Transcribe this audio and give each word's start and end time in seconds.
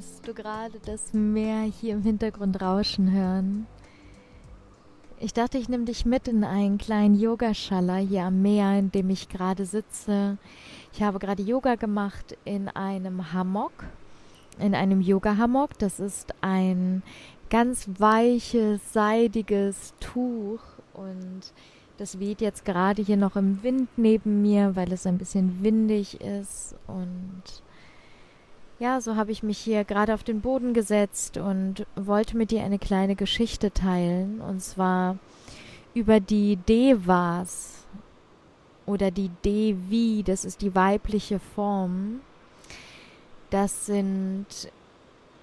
kannst 0.00 0.26
du 0.26 0.32
gerade 0.32 0.80
das 0.86 1.12
Meer 1.12 1.60
hier 1.60 1.92
im 1.92 2.00
Hintergrund 2.00 2.62
rauschen 2.62 3.12
hören. 3.12 3.66
Ich 5.18 5.34
dachte, 5.34 5.58
ich 5.58 5.68
nehme 5.68 5.84
dich 5.84 6.06
mit 6.06 6.26
in 6.26 6.42
einen 6.42 6.78
kleinen 6.78 7.20
Yogaschaller 7.20 7.96
hier 7.96 8.22
am 8.22 8.40
Meer, 8.40 8.78
in 8.78 8.90
dem 8.90 9.10
ich 9.10 9.28
gerade 9.28 9.66
sitze. 9.66 10.38
Ich 10.94 11.02
habe 11.02 11.18
gerade 11.18 11.42
Yoga 11.42 11.74
gemacht 11.74 12.34
in 12.46 12.68
einem 12.68 13.34
Hammock, 13.34 13.72
in 14.58 14.74
einem 14.74 15.02
Yoga-Hammock. 15.02 15.78
Das 15.78 16.00
ist 16.00 16.32
ein 16.40 17.02
ganz 17.50 17.86
weiches, 17.98 18.80
seidiges 18.94 19.92
Tuch 20.00 20.62
und 20.94 21.52
das 21.98 22.18
weht 22.18 22.40
jetzt 22.40 22.64
gerade 22.64 23.02
hier 23.02 23.18
noch 23.18 23.36
im 23.36 23.62
Wind 23.62 23.90
neben 23.98 24.40
mir, 24.40 24.76
weil 24.76 24.94
es 24.94 25.06
ein 25.06 25.18
bisschen 25.18 25.62
windig 25.62 26.22
ist 26.22 26.74
und 26.86 27.42
ja, 28.80 29.00
so 29.02 29.14
habe 29.14 29.30
ich 29.30 29.42
mich 29.42 29.58
hier 29.58 29.84
gerade 29.84 30.14
auf 30.14 30.24
den 30.24 30.40
Boden 30.40 30.72
gesetzt 30.72 31.36
und 31.36 31.86
wollte 31.96 32.36
mit 32.36 32.50
dir 32.50 32.64
eine 32.64 32.78
kleine 32.78 33.14
Geschichte 33.14 33.72
teilen. 33.72 34.40
Und 34.40 34.62
zwar 34.62 35.18
über 35.92 36.18
die 36.18 36.56
Devas 36.56 37.84
oder 38.86 39.10
die 39.10 39.30
Devi, 39.44 40.22
das 40.24 40.46
ist 40.46 40.62
die 40.62 40.74
weibliche 40.74 41.38
Form. 41.38 42.20
Das 43.50 43.84
sind 43.84 44.46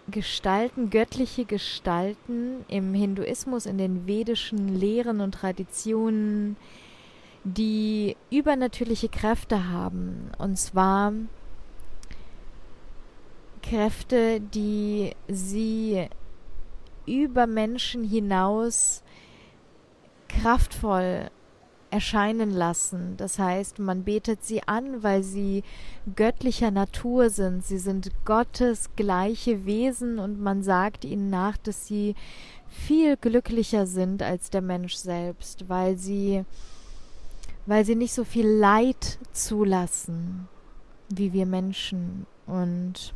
Gestalten, 0.10 0.90
göttliche 0.90 1.46
Gestalten 1.46 2.66
im 2.68 2.96
Hinduismus, 2.96 3.68
in 3.68 3.78
den 3.78 4.08
vedischen 4.08 4.80
Lehren 4.80 5.22
und 5.22 5.34
Traditionen, 5.34 6.58
die 7.44 8.18
übernatürliche 8.32 9.10
Kräfte 9.10 9.70
haben. 9.70 10.32
Und 10.40 10.58
zwar 10.58 11.14
Kräfte, 13.70 14.40
die 14.40 15.12
sie 15.28 16.08
über 17.06 17.48
Menschen 17.48 18.04
hinaus 18.04 19.04
kraftvoll 20.28 21.30
erscheinen 21.90 22.52
lassen. 22.52 23.16
Das 23.18 23.40
heißt, 23.40 23.80
man 23.80 24.04
betet 24.04 24.44
sie 24.44 24.62
an, 24.68 25.04
weil 25.04 25.24
sie 25.24 25.64
göttlicher 26.16 26.72
Natur 26.72 27.30
sind. 27.30 27.66
Sie 27.66 27.78
sind 27.78 28.12
Gottes 28.26 28.90
gleiche 28.96 29.66
Wesen 29.66 30.20
und 30.20 30.40
man 30.40 30.64
sagt 30.64 31.06
ihnen 31.06 31.30
nach, 31.30 31.58
dass 31.58 31.88
sie 31.88 32.16
viel 32.68 33.16
glücklicher 33.18 33.88
sind 33.88 34.22
als 34.22 34.50
der 34.50 34.62
Mensch 34.62 34.96
selbst, 34.96 35.70
weil 35.70 35.98
sie 35.98 36.46
weil 37.66 37.84
sie 37.84 37.96
nicht 37.96 38.14
so 38.14 38.24
viel 38.24 38.48
Leid 38.48 39.20
zulassen 39.34 40.48
wie 41.10 41.34
wir 41.34 41.46
Menschen 41.46 42.26
und 42.46 43.14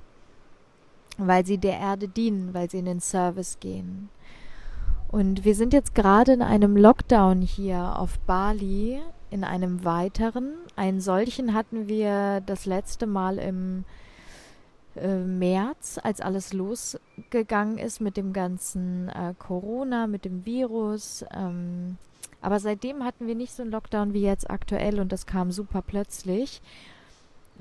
weil 1.28 1.46
sie 1.46 1.58
der 1.58 1.80
Erde 1.80 2.08
dienen, 2.08 2.54
weil 2.54 2.70
sie 2.70 2.80
in 2.80 2.86
den 2.86 3.00
Service 3.00 3.60
gehen. 3.60 4.10
Und 5.10 5.44
wir 5.44 5.56
sind 5.56 5.74
jetzt 5.74 5.94
gerade 5.94 6.32
in 6.32 6.42
einem 6.42 6.78
Lockdown 6.78 7.42
hier 7.42 8.00
auf 8.00 8.18
Bali, 8.20 9.02
in 9.30 9.44
einem 9.44 9.84
weiteren. 9.84 10.54
Einen 10.76 11.02
solchen 11.02 11.54
hatten 11.54 11.88
wir 11.88 12.42
das 12.46 12.66
letzte 12.66 13.08
Mal 13.08 13.38
im 13.38 13.84
äh, 14.96 15.18
März, 15.18 16.00
als 16.02 16.22
alles 16.22 16.54
losgegangen 16.54 17.78
ist 17.78 18.02
mit 18.02 18.18
dem 18.18 18.34
ganzen 18.34 19.10
äh, 19.10 19.34
Corona, 19.38 20.08
mit 20.08 20.26
dem 20.26 20.46
Virus. 20.46 21.26
Ähm, 21.34 21.98
aber 22.42 22.60
seitdem 22.60 23.04
hatten 23.04 23.28
wir 23.28 23.36
nicht 23.36 23.54
so 23.54 23.64
einen 23.64 23.72
Lockdown 23.72 24.14
wie 24.14 24.22
jetzt 24.22 24.50
aktuell 24.50 25.00
und 25.00 25.12
das 25.12 25.26
kam 25.26 25.52
super 25.52 25.82
plötzlich. 25.82 26.62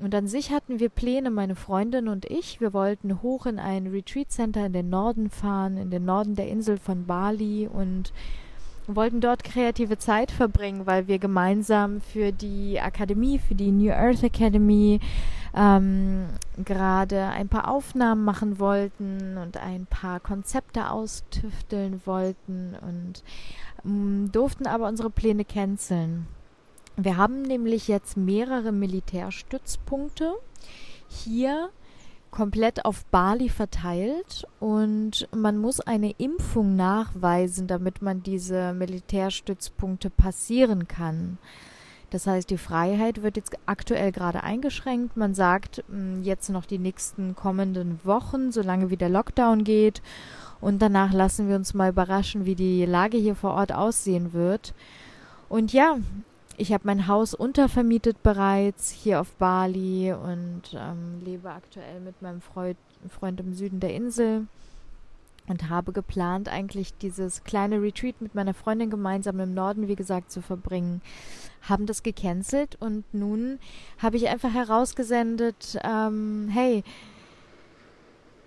Und 0.01 0.15
an 0.15 0.25
sich 0.25 0.51
hatten 0.51 0.79
wir 0.79 0.89
Pläne, 0.89 1.29
meine 1.29 1.55
Freundin 1.55 2.07
und 2.07 2.25
ich. 2.25 2.59
Wir 2.59 2.73
wollten 2.73 3.21
hoch 3.21 3.45
in 3.45 3.59
ein 3.59 3.85
Retreat 3.87 4.31
Center 4.31 4.65
in 4.65 4.73
den 4.73 4.89
Norden 4.89 5.29
fahren, 5.29 5.77
in 5.77 5.91
den 5.91 6.05
Norden 6.05 6.35
der 6.35 6.47
Insel 6.47 6.77
von 6.77 7.05
Bali 7.05 7.69
und 7.71 8.11
wollten 8.87 9.21
dort 9.21 9.43
kreative 9.43 9.99
Zeit 9.99 10.31
verbringen, 10.31 10.87
weil 10.87 11.07
wir 11.07 11.19
gemeinsam 11.19 12.01
für 12.01 12.31
die 12.31 12.81
Akademie, 12.81 13.37
für 13.37 13.53
die 13.53 13.71
New 13.71 13.91
Earth 13.91 14.23
Academy 14.23 14.99
ähm, 15.55 16.25
gerade 16.65 17.25
ein 17.27 17.47
paar 17.47 17.69
Aufnahmen 17.69 18.23
machen 18.23 18.59
wollten 18.59 19.37
und 19.37 19.57
ein 19.57 19.85
paar 19.85 20.19
Konzepte 20.19 20.89
austüfteln 20.89 22.01
wollten 22.05 22.75
und 22.81 23.23
ähm, 23.85 24.31
durften 24.31 24.65
aber 24.65 24.87
unsere 24.87 25.11
Pläne 25.11 25.45
canceln. 25.45 26.25
Wir 26.97 27.17
haben 27.17 27.41
nämlich 27.41 27.87
jetzt 27.87 28.17
mehrere 28.17 28.71
Militärstützpunkte 28.71 30.33
hier 31.07 31.69
komplett 32.31 32.85
auf 32.85 33.05
Bali 33.05 33.49
verteilt 33.49 34.47
und 34.59 35.27
man 35.35 35.57
muss 35.57 35.81
eine 35.81 36.11
Impfung 36.11 36.75
nachweisen, 36.75 37.67
damit 37.67 38.01
man 38.01 38.23
diese 38.23 38.73
Militärstützpunkte 38.73 40.09
passieren 40.09 40.87
kann. 40.87 41.37
Das 42.09 42.27
heißt, 42.27 42.49
die 42.49 42.57
Freiheit 42.57 43.23
wird 43.23 43.37
jetzt 43.37 43.57
aktuell 43.65 44.11
gerade 44.11 44.43
eingeschränkt. 44.43 45.15
Man 45.15 45.33
sagt 45.33 45.83
hm, 45.89 46.23
jetzt 46.23 46.49
noch 46.49 46.65
die 46.65 46.77
nächsten 46.77 47.35
kommenden 47.35 47.99
Wochen, 48.03 48.51
solange 48.51 48.89
wie 48.89 48.97
der 48.97 49.09
Lockdown 49.09 49.63
geht. 49.63 50.01
Und 50.59 50.81
danach 50.81 51.13
lassen 51.13 51.47
wir 51.47 51.55
uns 51.55 51.73
mal 51.73 51.89
überraschen, 51.89 52.45
wie 52.45 52.55
die 52.55 52.85
Lage 52.85 53.17
hier 53.17 53.35
vor 53.35 53.53
Ort 53.53 53.73
aussehen 53.73 54.33
wird. 54.33 54.73
Und 55.47 55.73
ja, 55.73 55.97
ich 56.57 56.73
habe 56.73 56.83
mein 56.85 57.07
Haus 57.07 57.33
untervermietet 57.33 58.21
bereits 58.23 58.91
hier 58.91 59.21
auf 59.21 59.31
Bali 59.33 60.13
und 60.13 60.61
ähm, 60.73 61.21
lebe 61.23 61.49
aktuell 61.49 61.99
mit 61.99 62.21
meinem 62.21 62.41
Freund, 62.41 62.77
Freund 63.09 63.39
im 63.39 63.53
Süden 63.53 63.79
der 63.79 63.93
Insel 63.93 64.47
und 65.47 65.69
habe 65.69 65.91
geplant, 65.91 66.49
eigentlich 66.49 66.93
dieses 66.99 67.43
kleine 67.43 67.81
Retreat 67.81 68.21
mit 68.21 68.35
meiner 68.35 68.53
Freundin 68.53 68.89
gemeinsam 68.89 69.39
im 69.39 69.53
Norden, 69.53 69.87
wie 69.87 69.95
gesagt, 69.95 70.31
zu 70.31 70.41
verbringen. 70.41 71.01
Haben 71.61 71.85
das 71.85 72.03
gecancelt 72.03 72.77
und 72.79 73.03
nun 73.13 73.59
habe 73.97 74.17
ich 74.17 74.29
einfach 74.29 74.53
herausgesendet, 74.53 75.79
ähm, 75.83 76.49
hey, 76.51 76.83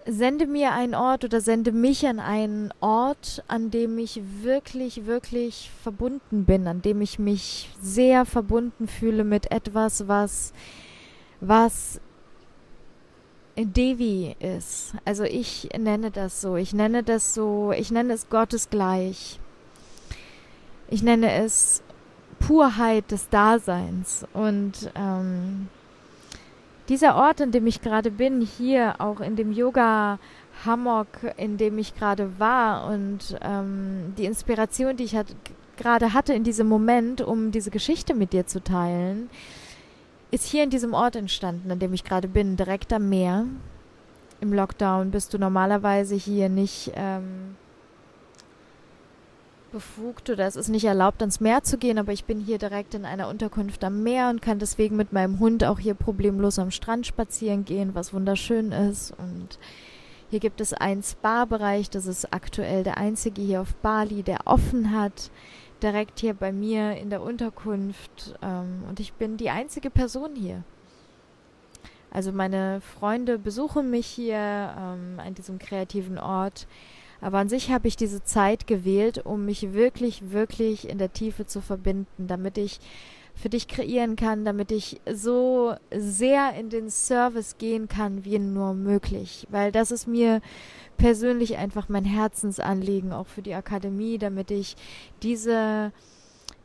sende 0.07 0.47
mir 0.47 0.73
einen 0.73 0.95
Ort 0.95 1.25
oder 1.25 1.41
sende 1.41 1.73
mich 1.73 2.07
an 2.07 2.21
einen 2.21 2.73
Ort, 2.81 3.43
an 3.49 3.71
dem 3.71 3.99
ich 3.99 4.21
wirklich, 4.43 5.07
wirklich 5.07 5.71
verbunden 5.83 6.45
bin, 6.45 6.67
an 6.67 6.83
dem 6.83 7.01
ich 7.01 7.19
mich 7.19 7.71
sehr 7.81 8.25
verbunden 8.25 8.87
fühle 8.87 9.25
mit 9.25 9.51
etwas, 9.51 10.09
was, 10.09 10.53
was 11.41 12.01
Devi 13.57 14.37
ist. 14.41 14.95
Also 15.05 15.25
ich 15.25 15.69
nenne 15.77 16.11
das 16.11 16.41
so. 16.41 16.57
Ich 16.57 16.73
nenne 16.73 17.03
das 17.03 17.35
so, 17.35 17.73
ich 17.73 17.91
nenne 17.91 18.15
es 18.15 18.29
Gottesgleich. 18.29 19.39
Ich 20.89 21.03
nenne 21.03 21.33
es 21.33 21.83
Purheit 22.41 23.11
des 23.11 23.29
Daseins. 23.29 24.27
Und 24.33 24.91
ähm, 24.95 25.69
dieser 26.89 27.17
Ort, 27.17 27.41
an 27.41 27.51
dem 27.51 27.67
ich 27.67 27.81
gerade 27.81 28.11
bin, 28.11 28.41
hier 28.41 29.01
auch 29.01 29.21
in 29.21 29.37
dem 29.37 29.53
Yoga 29.53 30.19
Hammock, 30.65 31.09
in 31.37 31.57
dem 31.57 31.79
ich 31.79 31.95
gerade 31.95 32.39
war 32.39 32.87
und 32.87 33.39
ähm, 33.43 34.15
die 34.17 34.25
Inspiration, 34.25 34.97
die 34.97 35.05
ich 35.05 35.17
hat, 35.17 35.27
gerade 35.77 36.13
hatte 36.13 36.35
in 36.35 36.45
diesem 36.45 36.69
Moment, 36.69 37.21
um 37.21 37.51
diese 37.51 37.71
Geschichte 37.71 38.15
mit 38.15 38.33
dir 38.33 38.47
zu 38.47 38.63
teilen, 38.63 39.31
ist 40.31 40.47
hier 40.47 40.65
in 40.65 40.71
diesem 40.71 40.95
Ort 40.95 41.17
entstanden, 41.17 41.71
an 41.71 41.79
dem 41.79 41.95
ich 41.95 42.05
gerade 42.05 42.29
bin, 42.29 42.57
direkt 42.57 42.93
am 42.93 43.09
Meer. 43.09 43.47
Im 44.41 44.53
Lockdown 44.53 45.11
bist 45.11 45.33
du 45.33 45.39
normalerweise 45.39 46.17
hier 46.17 46.49
nicht 46.49 46.93
ähm, 46.95 47.57
befugt 49.75 50.31
oder 50.31 50.47
es 50.47 50.55
ist 50.55 50.69
nicht 50.69 50.85
erlaubt, 50.85 51.21
ans 51.21 51.41
Meer 51.41 51.65
zu 51.65 51.79
gehen, 51.79 51.99
aber 51.99 52.13
ich 52.13 52.25
bin 52.25 52.39
hier 52.39 52.59
direkt 52.59 52.95
in 52.95 53.05
einer 53.05 53.29
Unterkunft 53.29 53.83
am 53.83 54.05
Meer 54.05 54.31
und 54.31 54.41
kann 54.41 54.61
deswegen 54.61 54.95
mit 54.95 55.13
meinem 55.13 55.41
Hund 55.41 55.65
auch 55.65 55.81
hier 55.81 55.95
problemlos 55.95 56.61
am 56.61 56.71
Strand 56.71 57.09
spazieren 57.09 57.65
gehen, 57.65 57.93
was 57.93 58.15
wunderschön 58.15 58.71
ist. 58.71 59.13
Und 59.19 59.59
hier 60.31 60.39
gibt 60.39 60.61
es 60.61 60.75
einen 60.75 61.03
Spa-Bereich, 61.03 61.91
das 61.91 62.07
ist 62.07 62.33
aktuell 62.33 62.85
der 62.85 62.99
einzige 62.99 63.43
hier 63.43 63.61
auf 63.61 63.75
Bali, 63.75 64.23
der 64.23 64.47
offen 64.47 64.93
hat, 64.93 65.33
direkt 65.83 66.21
hier 66.21 66.35
bei 66.35 66.53
mir 66.53 66.97
in 66.97 67.11
der 67.11 67.21
Unterkunft. 67.21 68.37
Ähm, 68.43 68.85
und 68.89 69.01
ich 69.01 69.13
bin 69.15 69.37
die 69.37 69.51
einzige 69.51 69.91
Person 69.91 70.37
hier. 70.37 70.63
Also 72.13 72.31
meine 72.31 72.81
Freunde 72.81 73.41
besuchen 73.41 73.91
mich 73.91 74.07
hier 74.07 74.37
ähm, 74.37 75.19
an 75.19 75.35
diesem 75.35 75.59
kreativen 75.59 76.17
Ort. 76.17 76.69
Aber 77.21 77.39
an 77.39 77.49
sich 77.49 77.71
habe 77.71 77.89
ich 77.89 77.97
diese 77.97 78.23
Zeit 78.23 78.67
gewählt, 78.67 79.25
um 79.25 79.45
mich 79.45 79.73
wirklich, 79.73 80.31
wirklich 80.31 80.89
in 80.89 80.99
der 80.99 81.13
Tiefe 81.13 81.47
zu 81.47 81.61
verbinden, 81.61 82.27
damit 82.27 82.59
ich 82.59 82.81
für 83.35 83.49
dich 83.49 83.67
kreieren 83.67 84.17
kann, 84.17 84.45
damit 84.45 84.71
ich 84.71 85.01
so 85.13 85.75
sehr 85.91 86.55
in 86.55 86.71
den 86.71 86.89
Service 86.89 87.59
gehen 87.59 87.89
kann, 87.89 88.25
wie 88.25 88.39
nur 88.39 88.75
möglich. 88.75 89.47
Weil 89.51 89.73
das 89.73 89.91
ist 89.91 90.07
mir 90.07 90.41
persönlich 90.97 91.57
einfach 91.57 91.89
mein 91.89 92.05
Herzensanliegen, 92.05 93.13
auch 93.13 93.27
für 93.27 93.43
die 93.43 93.55
Akademie, 93.55 94.19
damit 94.19 94.51
ich 94.51 94.77
diese, 95.23 95.93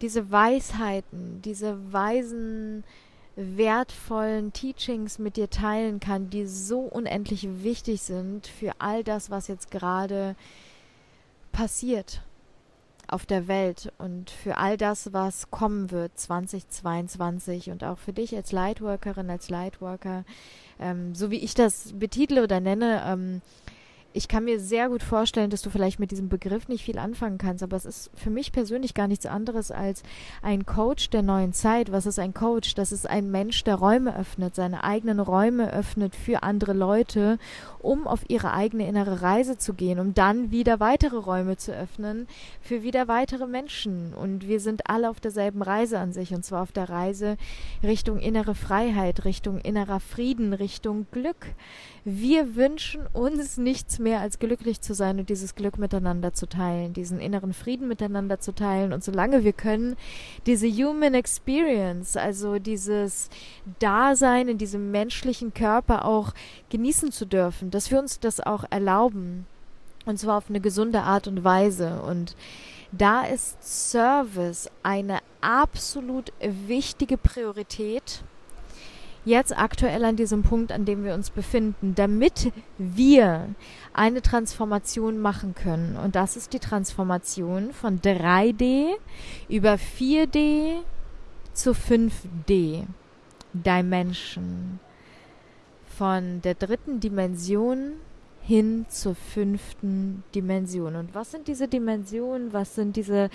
diese 0.02 0.32
Weisheiten, 0.32 1.42
diese 1.42 1.92
weisen 1.92 2.84
wertvollen 3.40 4.52
Teachings 4.52 5.18
mit 5.18 5.38
dir 5.38 5.50
teilen 5.50 6.00
kann, 6.00 6.30
die 6.30 6.46
so 6.46 6.80
unendlich 6.82 7.48
wichtig 7.64 8.02
sind 8.02 8.48
für 8.48 8.74
all 8.80 9.04
das, 9.04 9.30
was 9.30 9.48
jetzt 9.48 9.72
gerade 9.72 10.36
passiert 11.52 12.22
auf 13.08 13.26
der 13.26 13.48
Welt 13.48 13.92
und 13.98 14.30
für 14.30 14.58
all 14.58 14.78
das, 14.78 15.14
was 15.14 15.50
kommen 15.50 15.90
wird 15.90 16.18
2022 16.20 17.72
und 17.72 17.84
auch 17.84 17.98
für 17.98 18.14
dich 18.14 18.36
als 18.36 18.52
Lightworkerin, 18.52 19.30
als 19.30 19.50
Lightworker, 19.50 20.26
ähm, 20.80 21.16
so 21.16 21.32
wie 21.32 21.40
ich 21.40 21.56
das 21.56 21.94
betitle 21.94 22.44
oder 22.44 22.60
nenne, 22.60 23.04
ähm, 23.06 23.42
ich 24.12 24.28
kann 24.28 24.46
mir 24.46 24.60
sehr 24.60 24.90
gut 24.90 25.04
vorstellen, 25.04 25.52
dass 25.52 25.62
du 25.62 25.70
vielleicht 25.70 26.00
mit 26.00 26.10
diesem 26.10 26.30
Begriff 26.30 26.68
nicht 26.68 26.84
viel 26.84 26.98
anfangen 26.98 27.38
kannst, 27.38 27.62
aber 27.62 27.76
es 27.76 27.86
ist 27.86 28.10
für 28.16 28.32
mich 28.32 28.52
persönlich 28.52 28.96
gar 28.96 29.08
nichts 29.08 29.28
anderes 29.28 29.70
als 29.72 30.02
ein 30.42 30.66
Coach 30.66 31.12
der 31.12 31.22
neuen 31.22 31.54
Zeit. 31.54 31.92
Was 31.92 32.08
ist 32.08 32.18
ein 32.18 32.34
Coach? 32.34 32.74
Das 32.74 32.92
ist 32.92 33.08
ein 33.08 33.30
Mensch, 33.30 33.64
der 33.64 33.76
Räume 33.76 34.18
öffnet, 34.18 34.56
seine 34.56 34.84
eigenen 34.84 35.20
Räume 35.20 35.72
öffnet 35.72 36.16
für 36.16 36.42
andere 36.42 36.74
Leute, 36.74 37.38
um 37.80 38.08
auf 38.08 38.22
ihre 38.30 38.54
eigene 38.54 38.88
innere 38.88 39.22
Reise 39.22 39.58
zu 39.58 39.74
gehen, 39.74 40.00
um 40.00 40.16
dann 40.16 40.50
wieder 40.50 40.80
weitere 40.80 41.18
Räume 41.18 41.58
zu 41.58 41.72
öffnen 41.72 42.28
für 42.62 42.82
wieder 42.82 43.08
weitere 43.08 43.46
Menschen. 43.46 44.14
Und 44.14 44.48
wir 44.48 44.60
sind 44.60 44.90
alle 44.90 45.10
auf 45.10 45.20
derselben 45.20 45.62
Reise 45.62 46.00
an 46.00 46.14
sich, 46.14 46.34
und 46.34 46.44
zwar 46.44 46.64
auf 46.64 46.72
der 46.72 46.90
Reise 46.90 47.38
Richtung 47.84 48.18
innere 48.20 48.56
Freiheit, 48.56 49.24
Richtung 49.26 49.60
innerer 49.60 50.00
Frieden, 50.00 50.54
Richtung 50.54 51.06
Glück. 51.12 51.54
Wir 52.06 52.56
wünschen 52.56 53.06
uns 53.14 53.58
nichts 53.58 53.99
mehr 54.00 54.22
als 54.22 54.40
glücklich 54.40 54.82
zu 54.82 54.94
sein 54.94 55.20
und 55.20 55.30
dieses 55.30 55.56
Glück 55.56 55.78
miteinander 55.78 56.34
zu 56.34 56.48
teilen, 56.48 56.94
diesen 56.94 57.20
inneren 57.20 57.54
Frieden 57.54 57.88
miteinander 57.88 58.40
zu 58.40 58.54
teilen. 58.54 58.94
Und 58.94 59.04
solange 59.04 59.44
wir 59.44 59.54
können, 59.54 59.96
diese 60.46 60.68
Human 60.68 61.14
Experience, 61.14 62.18
also 62.18 62.60
dieses 62.60 63.30
Dasein 63.80 64.48
in 64.48 64.58
diesem 64.58 64.92
menschlichen 64.92 65.54
Körper 65.54 66.06
auch 66.06 66.34
genießen 66.70 67.12
zu 67.12 67.26
dürfen, 67.26 67.72
dass 67.72 67.92
wir 67.92 68.00
uns 68.00 68.20
das 68.20 68.40
auch 68.40 68.64
erlauben. 68.70 69.46
Und 70.06 70.18
zwar 70.18 70.38
auf 70.38 70.50
eine 70.50 70.62
gesunde 70.62 71.02
Art 71.02 71.28
und 71.28 71.44
Weise. 71.44 72.02
Und 72.02 72.36
da 72.92 73.24
ist 73.24 73.58
Service 73.62 74.70
eine 74.82 75.20
absolut 75.42 76.34
wichtige 76.42 77.18
Priorität 77.18 78.24
jetzt 79.26 79.58
aktuell 79.58 80.04
an 80.06 80.16
diesem 80.16 80.44
Punkt, 80.44 80.72
an 80.72 80.86
dem 80.86 81.04
wir 81.04 81.14
uns 81.14 81.30
befinden, 81.30 81.94
damit 81.96 82.52
wir 82.78 83.50
eine 84.00 84.22
Transformation 84.22 85.20
machen 85.20 85.56
können. 85.56 85.98
Und 85.98 86.16
das 86.16 86.38
ist 86.38 86.54
die 86.54 86.60
Transformation 86.60 87.74
von 87.74 88.00
3D 88.00 88.94
über 89.50 89.74
4D 89.74 90.78
zu 91.52 91.72
5D 91.72 92.86
Dimension. 93.52 94.80
Von 95.98 96.42
der 96.42 96.56
dritten 96.56 97.02
Dimension 97.02 97.96
hin 98.42 98.86
zur 98.88 99.16
fünften 99.16 100.24
Dimension. 100.34 100.96
Und 100.96 101.14
was 101.14 101.32
sind 101.32 101.50
diese 101.50 101.68
Dimensionen? 101.68 102.54
Was 102.54 102.76
sind 102.76 102.96
diese 102.96 103.30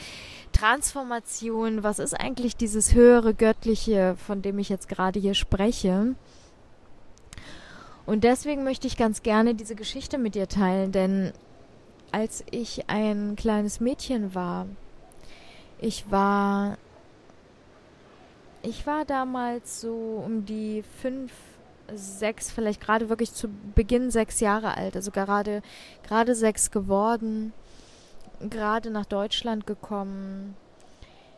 Transformationen? 0.53 1.83
Was 1.83 1.99
ist 1.99 2.15
eigentlich 2.15 2.57
dieses 2.57 2.95
höhere 2.95 3.35
Göttliche, 3.35 4.17
von 4.27 4.41
dem 4.41 4.59
ich 4.59 4.71
jetzt 4.71 4.89
gerade 4.89 5.21
hier 5.21 5.35
spreche? 5.35 6.15
Und 8.07 8.25
deswegen 8.25 8.65
möchte 8.65 8.87
ich 8.87 8.97
ganz 8.97 9.23
gerne 9.23 9.55
diese 9.55 9.75
Geschichte 9.75 10.19
mit 10.19 10.35
dir 10.35 10.49
teilen, 10.49 10.93
denn 10.93 11.33
als 12.13 12.45
ich 12.51 12.89
ein 12.89 13.35
kleines 13.35 13.81
Mädchen 13.81 14.35
war, 14.35 14.67
ich 15.79 16.11
war, 16.11 16.77
ich 18.63 18.87
war 18.87 19.05
damals 19.05 19.81
so 19.81 20.23
um 20.25 20.45
die 20.45 20.85
fünf, 21.01 21.33
sechs, 21.95 22.51
vielleicht 22.51 22.81
gerade 22.81 23.09
wirklich 23.09 23.33
zu 23.33 23.49
Beginn 23.75 24.11
sechs 24.11 24.41
Jahre 24.41 24.77
alt, 24.77 24.97
also 24.97 25.11
gerade, 25.11 25.63
gerade 26.07 26.35
sechs 26.35 26.71
geworden, 26.71 27.53
gerade 28.41 28.91
nach 28.91 29.07
Deutschland 29.07 29.67
gekommen. 29.67 30.57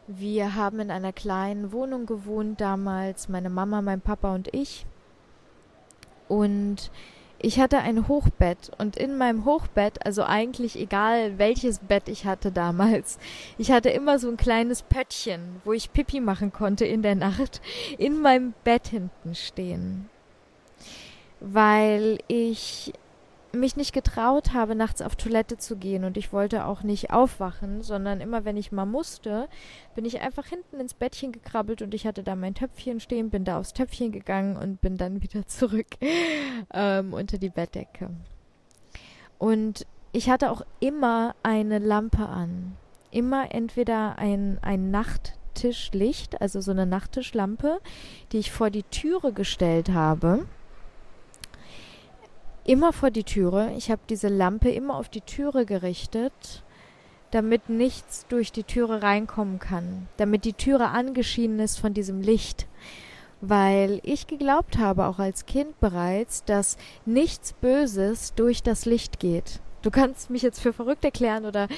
Wir 0.08 0.54
haben 0.54 0.78
in 0.78 0.90
einer 0.90 1.12
kleinen 1.12 1.72
Wohnung 1.72 2.06
gewohnt 2.06 2.60
damals, 2.60 3.28
meine 3.28 3.50
Mama, 3.50 3.82
mein 3.82 4.00
Papa 4.00 4.34
und 4.34 4.54
ich. 4.54 4.86
Und 6.28 6.90
ich 7.38 7.61
hatte 7.61 7.78
ein 7.78 8.08
Hochbett 8.08 8.70
und 8.78 8.96
in 8.96 9.19
meinem 9.19 9.44
Hochbett, 9.44 10.05
also 10.05 10.25
eigentlich 10.25 10.78
egal 10.78 11.38
welches 11.38 11.81
Bett 11.81 12.08
ich 12.08 12.25
hatte 12.25 12.50
damals, 12.50 13.19
ich 13.58 13.70
hatte 13.70 13.90
immer 13.90 14.19
so 14.19 14.28
ein 14.28 14.37
kleines 14.37 14.82
Pöttchen, 14.82 15.61
wo 15.64 15.73
ich 15.73 15.93
Pipi 15.93 16.20
machen 16.20 16.52
konnte 16.52 16.87
in 16.87 17.02
der 17.02 17.14
Nacht, 17.14 17.61
in 17.99 18.20
meinem 18.20 18.55
Bett 18.64 18.88
hinten 18.88 19.34
stehen. 19.34 20.08
Weil 21.40 22.19
ich 22.29 22.94
mich 23.61 23.76
nicht 23.76 23.93
getraut 23.93 24.53
habe, 24.53 24.75
nachts 24.75 25.03
auf 25.03 25.17
Toilette 25.17 25.56
zu 25.56 25.76
gehen 25.76 26.05
und 26.05 26.17
ich 26.17 26.32
wollte 26.32 26.64
auch 26.64 26.82
nicht 26.82 27.11
aufwachen, 27.11 27.82
sondern 27.82 28.20
immer 28.20 28.44
wenn 28.44 28.56
ich 28.56 28.73
mal 28.73 28.87
musste, 28.87 29.49
bin 29.94 30.05
ich 30.05 30.20
einfach 30.20 30.47
hinten 30.47 30.81
ins 30.81 30.94
Bettchen 30.94 31.32
gekrabbelt 31.32 31.82
und 31.82 31.94
ich 31.94 32.06
hatte 32.06 32.23
da 32.23 32.35
mein 32.35 32.55
Töpfchen 32.55 33.00
stehen, 33.00 33.31
bin 33.31 33.44
da 33.44 33.58
aufs 33.58 33.73
Töpfchen 33.73 34.12
gegangen 34.12 34.56
und 34.56 34.81
bin 34.81 34.97
dann 34.97 35.23
wieder 35.23 35.47
zurück 35.47 35.88
ähm, 36.73 37.12
unter 37.12 37.38
die 37.38 37.50
Bettdecke. 37.50 38.11
Und 39.38 39.87
ich 40.12 40.31
hatte 40.31 40.50
auch 40.50 40.62
immer 40.81 41.35
eine 41.43 41.79
Lampe 41.79 42.26
an. 42.26 42.76
Immer 43.11 43.55
entweder 43.55 44.19
ein, 44.19 44.58
ein 44.62 44.91
Nachttischlicht, 44.91 46.41
also 46.41 46.60
so 46.60 46.70
eine 46.70 46.86
Nachttischlampe, 46.86 47.81
die 48.32 48.39
ich 48.39 48.51
vor 48.51 48.70
die 48.70 48.82
Türe 48.84 49.32
gestellt 49.32 49.91
habe 49.91 50.46
immer 52.67 52.93
vor 52.93 53.11
die 53.11 53.25
Türe. 53.25 53.73
Ich 53.77 53.91
habe 53.91 54.03
diese 54.08 54.29
Lampe 54.29 54.70
immer 54.70 54.96
auf 54.96 55.08
die 55.08 55.20
Türe 55.20 55.65
gerichtet, 55.65 56.65
damit 57.31 57.69
nichts 57.69 58.27
durch 58.29 58.53
die 58.53 58.65
Türe 58.65 59.03
reinkommen 59.03 59.58
kann, 59.58 60.08
damit 60.17 60.44
die 60.44 60.53
Türe 60.53 60.89
angeschienen 60.89 61.61
ist 61.61 61.79
von 61.79 61.94
diesem 61.94 62.20
Licht, 62.20 62.67
weil 63.41 64.01
ich 64.03 64.27
geglaubt 64.27 64.79
habe, 64.79 65.06
auch 65.06 65.19
als 65.19 65.46
Kind 65.46 65.79
bereits, 65.81 66.44
dass 66.44 66.77
nichts 67.05 67.53
Böses 67.55 68.35
durch 68.35 68.63
das 68.63 68.85
Licht 68.85 69.20
geht. 69.20 69.61
Du 69.86 69.93
kannst 69.93 70.31
mich 70.31 70.43
jetzt 70.43 70.58
für 70.58 70.72
verrückt 70.72 71.05
erklären 71.05 71.44
oder 71.44 71.69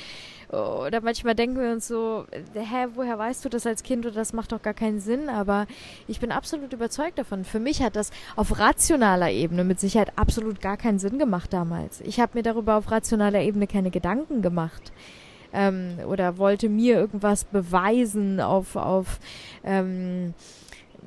oder 0.48 1.02
manchmal 1.02 1.34
denken 1.34 1.60
wir 1.60 1.70
uns 1.70 1.88
so, 1.88 2.24
hä, 2.54 2.86
woher 2.94 3.18
weißt 3.18 3.44
du 3.44 3.50
das 3.50 3.66
als 3.66 3.82
Kind 3.82 4.06
oder 4.06 4.14
das 4.14 4.32
macht 4.32 4.52
doch 4.52 4.62
gar 4.62 4.72
keinen 4.72 4.98
Sinn, 4.98 5.28
aber 5.28 5.66
ich 6.06 6.18
bin 6.18 6.32
absolut 6.32 6.72
überzeugt 6.72 7.18
davon. 7.18 7.44
Für 7.44 7.60
mich 7.60 7.82
hat 7.82 7.96
das 7.96 8.10
auf 8.34 8.58
rationaler 8.58 9.30
Ebene 9.30 9.62
mit 9.62 9.78
Sicherheit 9.78 10.12
absolut 10.16 10.62
gar 10.62 10.78
keinen 10.78 10.98
Sinn 10.98 11.18
gemacht 11.18 11.52
damals. 11.52 12.00
Ich 12.00 12.18
habe 12.18 12.32
mir 12.38 12.42
darüber 12.42 12.76
auf 12.76 12.90
rationaler 12.90 13.42
Ebene 13.42 13.66
keine 13.66 13.90
Gedanken 13.90 14.40
gemacht. 14.40 14.90
Ähm, 15.52 15.98
oder 16.06 16.38
wollte 16.38 16.70
mir 16.70 16.94
irgendwas 16.96 17.44
beweisen 17.44 18.40
auf, 18.40 18.74
auf 18.76 19.18
ähm, 19.64 20.32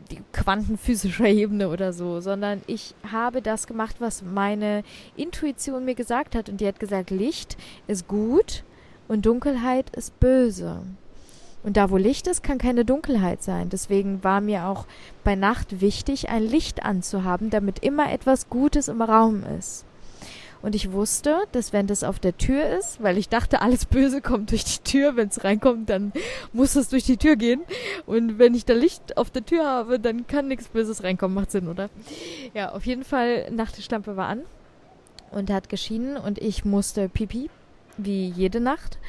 die 0.09 0.21
quantenphysischer 0.33 1.27
Ebene 1.27 1.69
oder 1.69 1.93
so, 1.93 2.19
sondern 2.19 2.61
ich 2.67 2.95
habe 3.11 3.41
das 3.41 3.67
gemacht, 3.67 3.97
was 3.99 4.23
meine 4.23 4.83
Intuition 5.15 5.85
mir 5.85 5.95
gesagt 5.95 6.35
hat. 6.35 6.49
Und 6.49 6.61
die 6.61 6.67
hat 6.67 6.79
gesagt, 6.79 7.11
Licht 7.11 7.57
ist 7.87 8.07
gut, 8.07 8.63
und 9.11 9.25
Dunkelheit 9.25 9.89
ist 9.93 10.17
böse. 10.21 10.83
Und 11.63 11.75
da, 11.75 11.89
wo 11.89 11.97
Licht 11.97 12.27
ist, 12.27 12.43
kann 12.43 12.57
keine 12.57 12.85
Dunkelheit 12.85 13.43
sein. 13.43 13.67
Deswegen 13.67 14.23
war 14.23 14.39
mir 14.39 14.67
auch 14.67 14.85
bei 15.25 15.35
Nacht 15.35 15.81
wichtig, 15.81 16.29
ein 16.29 16.43
Licht 16.43 16.83
anzuhaben, 16.83 17.49
damit 17.49 17.79
immer 17.79 18.09
etwas 18.09 18.49
Gutes 18.49 18.87
im 18.87 19.01
Raum 19.01 19.43
ist. 19.59 19.83
Und 20.61 20.75
ich 20.75 20.91
wusste, 20.91 21.37
dass 21.51 21.73
wenn 21.73 21.87
das 21.87 22.03
auf 22.03 22.19
der 22.19 22.37
Tür 22.37 22.69
ist, 22.77 23.01
weil 23.01 23.17
ich 23.17 23.29
dachte, 23.29 23.61
alles 23.61 23.85
Böse 23.85 24.21
kommt 24.21 24.51
durch 24.51 24.63
die 24.63 24.83
Tür, 24.83 25.15
wenn 25.15 25.29
es 25.29 25.43
reinkommt, 25.43 25.89
dann 25.89 26.11
muss 26.53 26.75
es 26.75 26.89
durch 26.89 27.03
die 27.03 27.17
Tür 27.17 27.35
gehen. 27.35 27.61
Und 28.05 28.37
wenn 28.37 28.53
ich 28.53 28.65
da 28.65 28.73
Licht 28.73 29.17
auf 29.17 29.31
der 29.31 29.45
Tür 29.45 29.65
habe, 29.65 29.99
dann 29.99 30.27
kann 30.27 30.47
nichts 30.47 30.67
Böses 30.67 31.03
reinkommen. 31.03 31.35
Macht 31.35 31.51
Sinn, 31.51 31.67
oder? 31.67 31.89
Ja, 32.53 32.71
auf 32.71 32.85
jeden 32.85 33.03
Fall, 33.03 33.49
Nachttischlampe 33.51 34.15
war 34.17 34.27
an 34.27 34.41
und 35.31 35.49
hat 35.49 35.69
geschienen 35.69 36.17
und 36.17 36.39
ich 36.39 36.65
musste 36.65 37.09
pipi 37.09 37.49
wie 37.97 38.27
jede 38.29 38.59
Nacht 38.59 38.99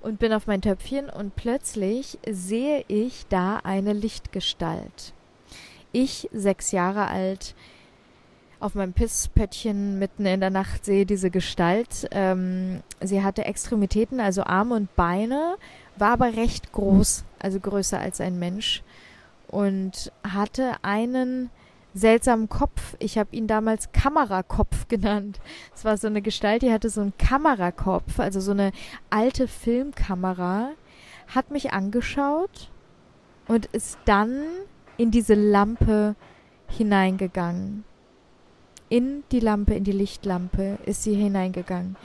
und 0.00 0.18
bin 0.18 0.32
auf 0.32 0.46
mein 0.46 0.62
Töpfchen 0.62 1.08
und 1.10 1.36
plötzlich 1.36 2.18
sehe 2.28 2.84
ich 2.88 3.26
da 3.28 3.56
eine 3.62 3.92
Lichtgestalt. 3.92 5.12
Ich, 5.92 6.28
sechs 6.32 6.72
Jahre 6.72 7.08
alt, 7.08 7.54
auf 8.60 8.74
meinem 8.74 8.92
Pisspöttchen 8.92 9.98
mitten 9.98 10.26
in 10.26 10.40
der 10.40 10.50
Nacht 10.50 10.84
sehe 10.84 11.06
diese 11.06 11.30
Gestalt. 11.30 12.08
Ähm, 12.10 12.82
sie 13.00 13.22
hatte 13.22 13.44
Extremitäten, 13.44 14.20
also 14.20 14.42
Arme 14.44 14.74
und 14.74 14.94
Beine, 14.96 15.56
war 15.96 16.12
aber 16.12 16.36
recht 16.36 16.72
groß, 16.72 17.24
also 17.38 17.60
größer 17.60 17.98
als 17.98 18.20
ein 18.20 18.38
Mensch 18.38 18.82
und 19.48 20.12
hatte 20.22 20.72
einen 20.82 21.50
seltsamen 21.94 22.48
Kopf. 22.48 22.96
Ich 22.98 23.18
habe 23.18 23.34
ihn 23.34 23.46
damals 23.46 23.92
Kamerakopf 23.92 24.88
genannt. 24.88 25.40
Es 25.74 25.84
war 25.84 25.96
so 25.96 26.06
eine 26.06 26.22
Gestalt, 26.22 26.62
die 26.62 26.72
hatte 26.72 26.90
so 26.90 27.00
einen 27.00 27.16
Kamerakopf, 27.18 28.20
also 28.20 28.40
so 28.40 28.52
eine 28.52 28.72
alte 29.10 29.48
Filmkamera, 29.48 30.70
hat 31.28 31.50
mich 31.50 31.72
angeschaut 31.72 32.70
und 33.46 33.66
ist 33.66 33.98
dann 34.04 34.42
in 34.96 35.10
diese 35.10 35.34
Lampe 35.34 36.14
hineingegangen. 36.68 37.84
In 38.88 39.22
die 39.32 39.40
Lampe, 39.40 39.74
in 39.74 39.84
die 39.84 39.92
Lichtlampe 39.92 40.78
ist 40.86 41.02
sie 41.02 41.14
hineingegangen. 41.14 41.96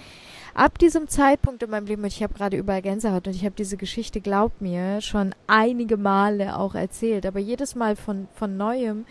Ab 0.53 0.77
diesem 0.77 1.07
Zeitpunkt 1.07 1.63
in 1.63 1.71
meinem 1.71 1.87
Leben, 1.87 2.03
und 2.03 2.13
ich 2.13 2.21
habe 2.21 2.35
gerade 2.35 2.57
überall 2.57 2.83
Gänsehaut 2.83 3.27
und 3.27 3.35
ich 3.35 3.43
habe 3.43 3.55
diese 3.57 3.77
Geschichte, 3.77 4.21
glaub 4.21 4.61
mir, 4.61 5.01
schon 5.01 5.33
einige 5.47 5.97
Male 5.97 6.57
auch 6.57 6.75
erzählt, 6.75 7.25
aber 7.25 7.39
jedes 7.39 7.73
Mal 7.73 7.95
von, 7.95 8.27
von 8.35 8.55
neuem 8.55 9.05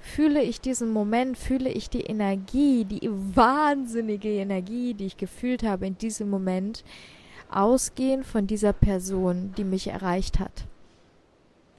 fühle 0.00 0.42
ich 0.42 0.60
diesen 0.60 0.90
Moment, 0.90 1.38
fühle 1.38 1.70
ich 1.70 1.88
die 1.88 2.02
Energie, 2.02 2.84
die 2.84 3.08
wahnsinnige 3.10 4.30
Energie, 4.30 4.94
die 4.94 5.06
ich 5.06 5.16
gefühlt 5.16 5.62
habe 5.62 5.86
in 5.86 5.98
diesem 5.98 6.30
Moment, 6.30 6.82
ausgehen 7.50 8.24
von 8.24 8.46
dieser 8.46 8.72
Person, 8.72 9.52
die 9.56 9.64
mich 9.64 9.88
erreicht 9.88 10.40
hat. 10.40 10.64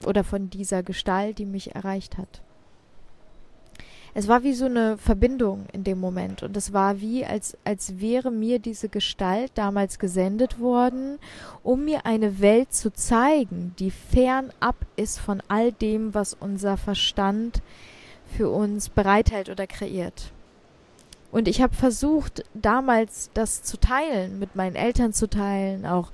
Oder 0.06 0.24
von 0.24 0.48
dieser 0.48 0.82
Gestalt, 0.82 1.38
die 1.38 1.46
mich 1.46 1.74
erreicht 1.74 2.16
hat. 2.16 2.40
Es 4.12 4.26
war 4.26 4.42
wie 4.42 4.54
so 4.54 4.64
eine 4.64 4.98
Verbindung 4.98 5.66
in 5.72 5.84
dem 5.84 6.00
Moment 6.00 6.42
und 6.42 6.56
es 6.56 6.72
war 6.72 7.00
wie, 7.00 7.24
als, 7.24 7.56
als 7.64 8.00
wäre 8.00 8.30
mir 8.30 8.58
diese 8.58 8.88
Gestalt 8.88 9.52
damals 9.54 9.98
gesendet 9.98 10.58
worden, 10.58 11.18
um 11.62 11.84
mir 11.84 12.06
eine 12.06 12.40
Welt 12.40 12.72
zu 12.72 12.92
zeigen, 12.92 13.74
die 13.78 13.90
fernab 13.90 14.76
ist 14.96 15.18
von 15.18 15.42
all 15.48 15.72
dem, 15.72 16.12
was 16.12 16.34
unser 16.34 16.76
Verstand 16.76 17.62
für 18.36 18.50
uns 18.50 18.88
bereithält 18.88 19.48
oder 19.48 19.66
kreiert. 19.66 20.32
Und 21.32 21.46
ich 21.46 21.62
habe 21.62 21.74
versucht, 21.74 22.44
damals 22.54 23.30
das 23.34 23.62
zu 23.62 23.78
teilen, 23.78 24.40
mit 24.40 24.56
meinen 24.56 24.74
Eltern 24.74 25.12
zu 25.12 25.28
teilen, 25.28 25.86
auch 25.86 26.10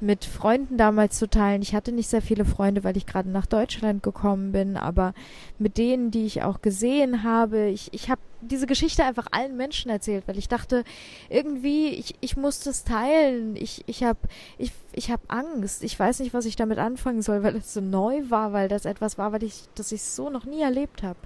mit 0.00 0.24
Freunden 0.24 0.76
damals 0.76 1.18
zu 1.18 1.28
teilen. 1.28 1.62
Ich 1.62 1.74
hatte 1.74 1.92
nicht 1.92 2.08
sehr 2.08 2.22
viele 2.22 2.44
Freunde, 2.44 2.84
weil 2.84 2.96
ich 2.96 3.06
gerade 3.06 3.28
nach 3.28 3.46
Deutschland 3.46 4.02
gekommen 4.02 4.52
bin, 4.52 4.76
aber 4.76 5.12
mit 5.58 5.76
denen, 5.76 6.10
die 6.10 6.26
ich 6.26 6.42
auch 6.42 6.62
gesehen 6.62 7.24
habe, 7.24 7.68
ich, 7.68 7.92
ich 7.92 8.08
habe 8.08 8.20
diese 8.40 8.66
Geschichte 8.66 9.04
einfach 9.04 9.26
allen 9.32 9.56
Menschen 9.56 9.90
erzählt, 9.90 10.24
weil 10.28 10.38
ich 10.38 10.48
dachte, 10.48 10.84
irgendwie, 11.28 11.88
ich, 11.88 12.14
ich 12.20 12.36
muss 12.36 12.60
das 12.60 12.84
teilen. 12.84 13.56
Ich, 13.56 13.82
ich 13.86 14.04
habe 14.04 14.20
ich, 14.56 14.72
ich 14.92 15.10
hab 15.10 15.20
Angst. 15.26 15.82
Ich 15.82 15.98
weiß 15.98 16.20
nicht, 16.20 16.34
was 16.34 16.44
ich 16.44 16.54
damit 16.54 16.78
anfangen 16.78 17.22
soll, 17.22 17.42
weil 17.42 17.56
es 17.56 17.74
so 17.74 17.80
neu 17.80 18.22
war, 18.28 18.52
weil 18.52 18.68
das 18.68 18.84
etwas 18.84 19.18
war, 19.18 19.32
weil 19.32 19.42
ich, 19.42 19.64
das 19.74 19.90
ich 19.90 20.02
so 20.02 20.30
noch 20.30 20.44
nie 20.44 20.62
erlebt 20.62 21.02
habe. 21.02 21.18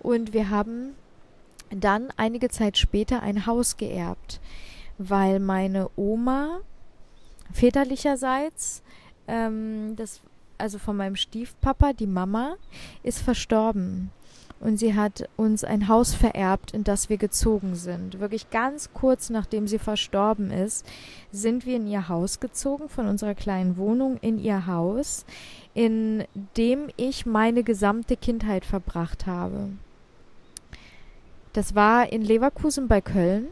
Und 0.00 0.32
wir 0.32 0.50
haben 0.50 0.94
dann 1.70 2.08
einige 2.16 2.48
Zeit 2.48 2.78
später 2.78 3.22
ein 3.22 3.46
Haus 3.46 3.76
geerbt, 3.76 4.40
weil 4.98 5.40
meine 5.40 5.90
Oma 5.96 6.60
väterlicherseits, 7.52 8.82
ähm, 9.28 9.94
das, 9.96 10.20
also 10.58 10.78
von 10.78 10.96
meinem 10.96 11.16
Stiefpapa, 11.16 11.92
die 11.92 12.06
Mama, 12.06 12.56
ist 13.02 13.20
verstorben. 13.20 14.10
Und 14.58 14.78
sie 14.78 14.94
hat 14.94 15.28
uns 15.36 15.64
ein 15.64 15.86
Haus 15.86 16.14
vererbt, 16.14 16.72
in 16.72 16.82
das 16.82 17.10
wir 17.10 17.18
gezogen 17.18 17.74
sind. 17.74 18.20
Wirklich 18.20 18.48
ganz 18.48 18.90
kurz 18.94 19.28
nachdem 19.28 19.68
sie 19.68 19.78
verstorben 19.78 20.50
ist, 20.50 20.86
sind 21.30 21.66
wir 21.66 21.76
in 21.76 21.86
ihr 21.86 22.08
Haus 22.08 22.40
gezogen, 22.40 22.88
von 22.88 23.06
unserer 23.06 23.34
kleinen 23.34 23.76
Wohnung 23.76 24.16
in 24.22 24.38
ihr 24.38 24.66
Haus, 24.66 25.26
in 25.74 26.24
dem 26.56 26.88
ich 26.96 27.26
meine 27.26 27.64
gesamte 27.64 28.16
Kindheit 28.16 28.64
verbracht 28.64 29.26
habe. 29.26 29.68
Das 31.52 31.74
war 31.74 32.10
in 32.10 32.22
Leverkusen 32.22 32.88
bei 32.88 33.02
Köln. 33.02 33.48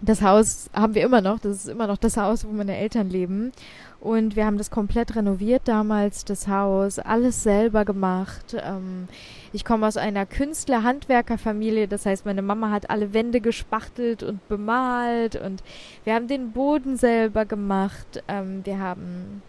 Das 0.00 0.22
Haus 0.22 0.70
haben 0.72 0.94
wir 0.94 1.02
immer 1.04 1.20
noch. 1.20 1.40
Das 1.40 1.56
ist 1.56 1.68
immer 1.68 1.86
noch 1.86 1.98
das 1.98 2.16
Haus, 2.16 2.44
wo 2.44 2.52
meine 2.52 2.76
Eltern 2.76 3.10
leben. 3.10 3.52
Und 4.00 4.36
wir 4.36 4.46
haben 4.46 4.58
das 4.58 4.70
komplett 4.70 5.16
renoviert 5.16 5.62
damals, 5.64 6.24
das 6.24 6.46
Haus, 6.46 7.00
alles 7.00 7.42
selber 7.42 7.84
gemacht. 7.84 8.56
Ähm, 8.56 9.08
ich 9.52 9.64
komme 9.64 9.88
aus 9.88 9.96
einer 9.96 10.24
Künstler-Handwerker-Familie, 10.24 11.88
das 11.88 12.06
heißt, 12.06 12.24
meine 12.24 12.42
Mama 12.42 12.70
hat 12.70 12.90
alle 12.90 13.12
Wände 13.12 13.40
gespachtelt 13.40 14.22
und 14.22 14.46
bemalt 14.48 15.34
und 15.34 15.64
wir 16.04 16.14
haben 16.14 16.28
den 16.28 16.52
Boden 16.52 16.96
selber 16.96 17.44
gemacht. 17.44 18.22
Ähm, 18.28 18.60
wir 18.64 18.78
haben 18.78 19.42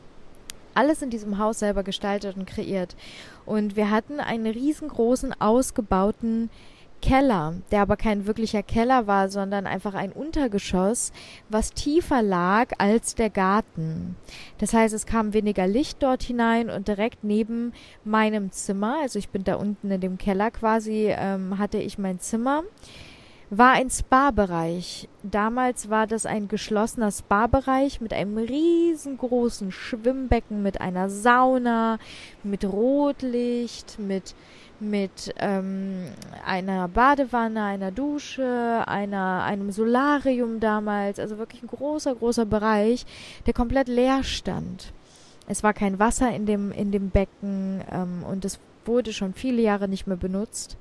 alles 0.74 1.04
in 1.04 1.12
diesem 1.12 1.38
Haus 1.38 1.60
selber 1.60 1.84
gestaltet 1.84 2.36
und 2.36 2.48
kreiert. 2.48 2.96
Und 3.46 3.76
wir 3.76 3.92
hatten 3.92 4.20
einen 4.20 4.48
riesengroßen, 4.48 5.40
ausgebauten 5.40 6.50
Keller, 7.02 7.56
der 7.72 7.82
aber 7.82 7.98
kein 7.98 8.28
wirklicher 8.28 8.64
Keller 8.64 9.08
war, 9.08 9.30
sondern 9.30 9.68
einfach 9.68 9.94
ein 9.94 10.12
Untergeschoss, 10.12 11.12
was 11.50 11.74
tiefer 11.74 12.22
lag 12.22 12.72
als 12.78 13.16
der 13.16 13.30
Garten. 13.30 14.16
Das 14.58 14.74
heißt, 14.74 14.94
es 14.94 15.06
kam 15.06 15.34
weniger 15.34 15.68
Licht 15.68 16.02
dort 16.02 16.24
hinein 16.24 16.70
und 16.70 16.88
direkt 16.88 17.24
neben 17.24 17.74
meinem 18.04 18.52
Zimmer, 18.52 18.98
also 19.02 19.20
ich 19.20 19.30
bin 19.30 19.44
da 19.44 19.56
unten 19.56 19.92
in 19.92 20.02
dem 20.02 20.18
Keller 20.18 20.52
quasi, 20.52 21.08
ähm, 21.10 21.58
hatte 21.58 21.78
ich 21.78 21.98
mein 21.98 22.20
Zimmer 22.20 22.64
war 23.50 23.72
ein 23.72 23.90
Spa-Bereich. 23.90 25.10
Damals 25.24 25.90
war 25.90 26.06
das 26.06 26.26
ein 26.26 26.48
geschlossener 26.48 27.12
Spa-Bereich 27.12 28.00
mit 28.00 28.14
einem 28.14 28.38
riesengroßen 28.38 29.72
Schwimmbecken, 29.72 30.62
mit 30.62 30.82
einer 30.82 31.10
Sauna, 31.10 31.98
mit 32.44 32.64
Rotlicht, 32.64 33.98
mit 34.00 34.36
mit 34.82 35.34
ähm, 35.38 36.06
einer 36.46 36.88
Badewanne, 36.88 37.64
einer 37.64 37.92
Dusche, 37.92 38.84
einer, 38.86 39.44
einem 39.44 39.72
Solarium 39.72 40.60
damals, 40.60 41.20
also 41.20 41.38
wirklich 41.38 41.64
ein 41.64 41.68
großer, 41.68 42.16
großer 42.16 42.46
Bereich, 42.46 43.06
der 43.46 43.54
komplett 43.54 43.88
leer 43.88 44.24
stand. 44.24 44.94
Es 45.48 45.64
war 45.64 45.74
kein 45.74 46.00
Wasser 46.00 46.32
in 46.32 46.46
dem, 46.46 46.72
in 46.72 46.92
dem 46.92 47.10
Becken 47.10 47.84
ähm, 47.92 48.24
und 48.24 48.46
es 48.46 48.60
wurde 48.86 49.14
schon 49.14 49.34
viele 49.34 49.62
Jahre 49.62 49.88
nicht 49.88 50.08
mehr 50.08 50.18
benutzt. 50.18 50.78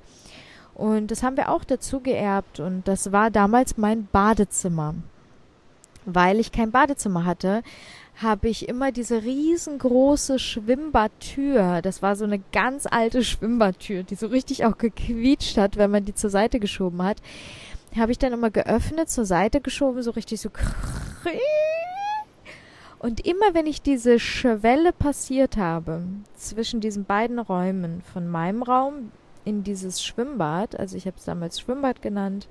Und 0.75 1.11
das 1.11 1.23
haben 1.23 1.35
wir 1.35 1.49
auch 1.49 1.63
dazu 1.63 1.99
geerbt 1.99 2.59
und 2.59 2.87
das 2.87 3.11
war 3.11 3.31
damals 3.31 3.77
mein 3.77 4.07
Badezimmer. 4.11 4.95
Weil 6.05 6.39
ich 6.39 6.51
kein 6.51 6.71
Badezimmer 6.71 7.25
hatte, 7.25 7.63
habe 8.21 8.49
ich 8.49 8.67
immer 8.67 8.91
diese 8.91 9.23
riesengroße 9.23 10.39
Schwimmbadtür. 10.39 11.81
Das 11.81 12.01
war 12.01 12.17
so 12.17 12.25
eine 12.25 12.39
ganz 12.51 12.85
alte 12.85 13.23
Schwimmbadtür, 13.23 14.03
die 14.03 14.15
so 14.15 14.27
richtig 14.27 14.65
auch 14.65 14.77
gequietscht 14.77 15.57
hat, 15.57 15.77
wenn 15.77 15.91
man 15.91 16.03
die 16.03 16.13
zur 16.13 16.29
Seite 16.29 16.59
geschoben 16.59 17.01
hat. 17.01 17.17
Habe 17.95 18.11
ich 18.11 18.19
dann 18.19 18.33
immer 18.33 18.51
geöffnet, 18.51 19.09
zur 19.09 19.25
Seite 19.25 19.61
geschoben, 19.61 20.03
so 20.03 20.11
richtig 20.11 20.41
so. 20.41 20.49
Und 22.99 23.25
immer 23.25 23.53
wenn 23.53 23.65
ich 23.65 23.81
diese 23.81 24.19
Schwelle 24.19 24.91
passiert 24.91 25.55
habe, 25.55 26.03
zwischen 26.35 26.81
diesen 26.81 27.05
beiden 27.05 27.39
Räumen, 27.39 28.01
von 28.01 28.27
meinem 28.27 28.61
Raum 28.61 29.11
in 29.45 29.63
dieses 29.63 30.03
Schwimmbad, 30.03 30.77
also 30.77 30.97
ich 30.97 31.05
habe 31.05 31.15
es 31.17 31.23
damals 31.23 31.61
Schwimmbad 31.61 32.01
genannt, 32.01 32.49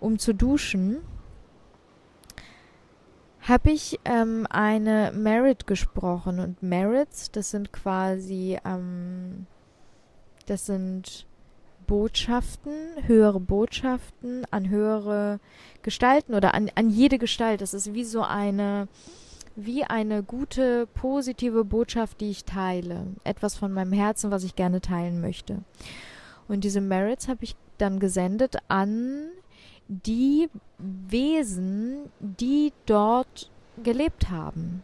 um 0.00 0.18
zu 0.18 0.34
duschen, 0.34 0.98
habe 3.46 3.70
ich 3.70 4.00
ähm, 4.04 4.46
eine 4.50 5.12
Merit 5.14 5.66
gesprochen. 5.66 6.40
Und 6.40 6.62
Merits, 6.62 7.30
das 7.30 7.50
sind 7.50 7.72
quasi, 7.72 8.58
ähm, 8.64 9.46
das 10.46 10.66
sind 10.66 11.26
Botschaften, 11.86 12.72
höhere 13.06 13.38
Botschaften 13.38 14.44
an 14.50 14.68
höhere 14.68 15.38
Gestalten 15.82 16.34
oder 16.34 16.54
an, 16.54 16.70
an 16.74 16.90
jede 16.90 17.18
Gestalt. 17.18 17.60
Das 17.60 17.74
ist 17.74 17.94
wie 17.94 18.04
so 18.04 18.22
eine, 18.22 18.88
wie 19.54 19.84
eine 19.84 20.24
gute, 20.24 20.88
positive 20.94 21.64
Botschaft, 21.64 22.20
die 22.20 22.30
ich 22.30 22.44
teile. 22.44 23.06
Etwas 23.22 23.54
von 23.54 23.72
meinem 23.72 23.92
Herzen, 23.92 24.32
was 24.32 24.42
ich 24.42 24.56
gerne 24.56 24.80
teilen 24.80 25.20
möchte. 25.20 25.62
Und 26.48 26.64
diese 26.64 26.80
Merits 26.80 27.28
habe 27.28 27.44
ich 27.44 27.54
dann 27.78 28.00
gesendet 28.00 28.56
an 28.66 29.28
die 29.88 30.48
Wesen, 30.78 31.85
die 32.20 32.72
dort 32.86 33.50
gelebt 33.82 34.30
haben. 34.30 34.82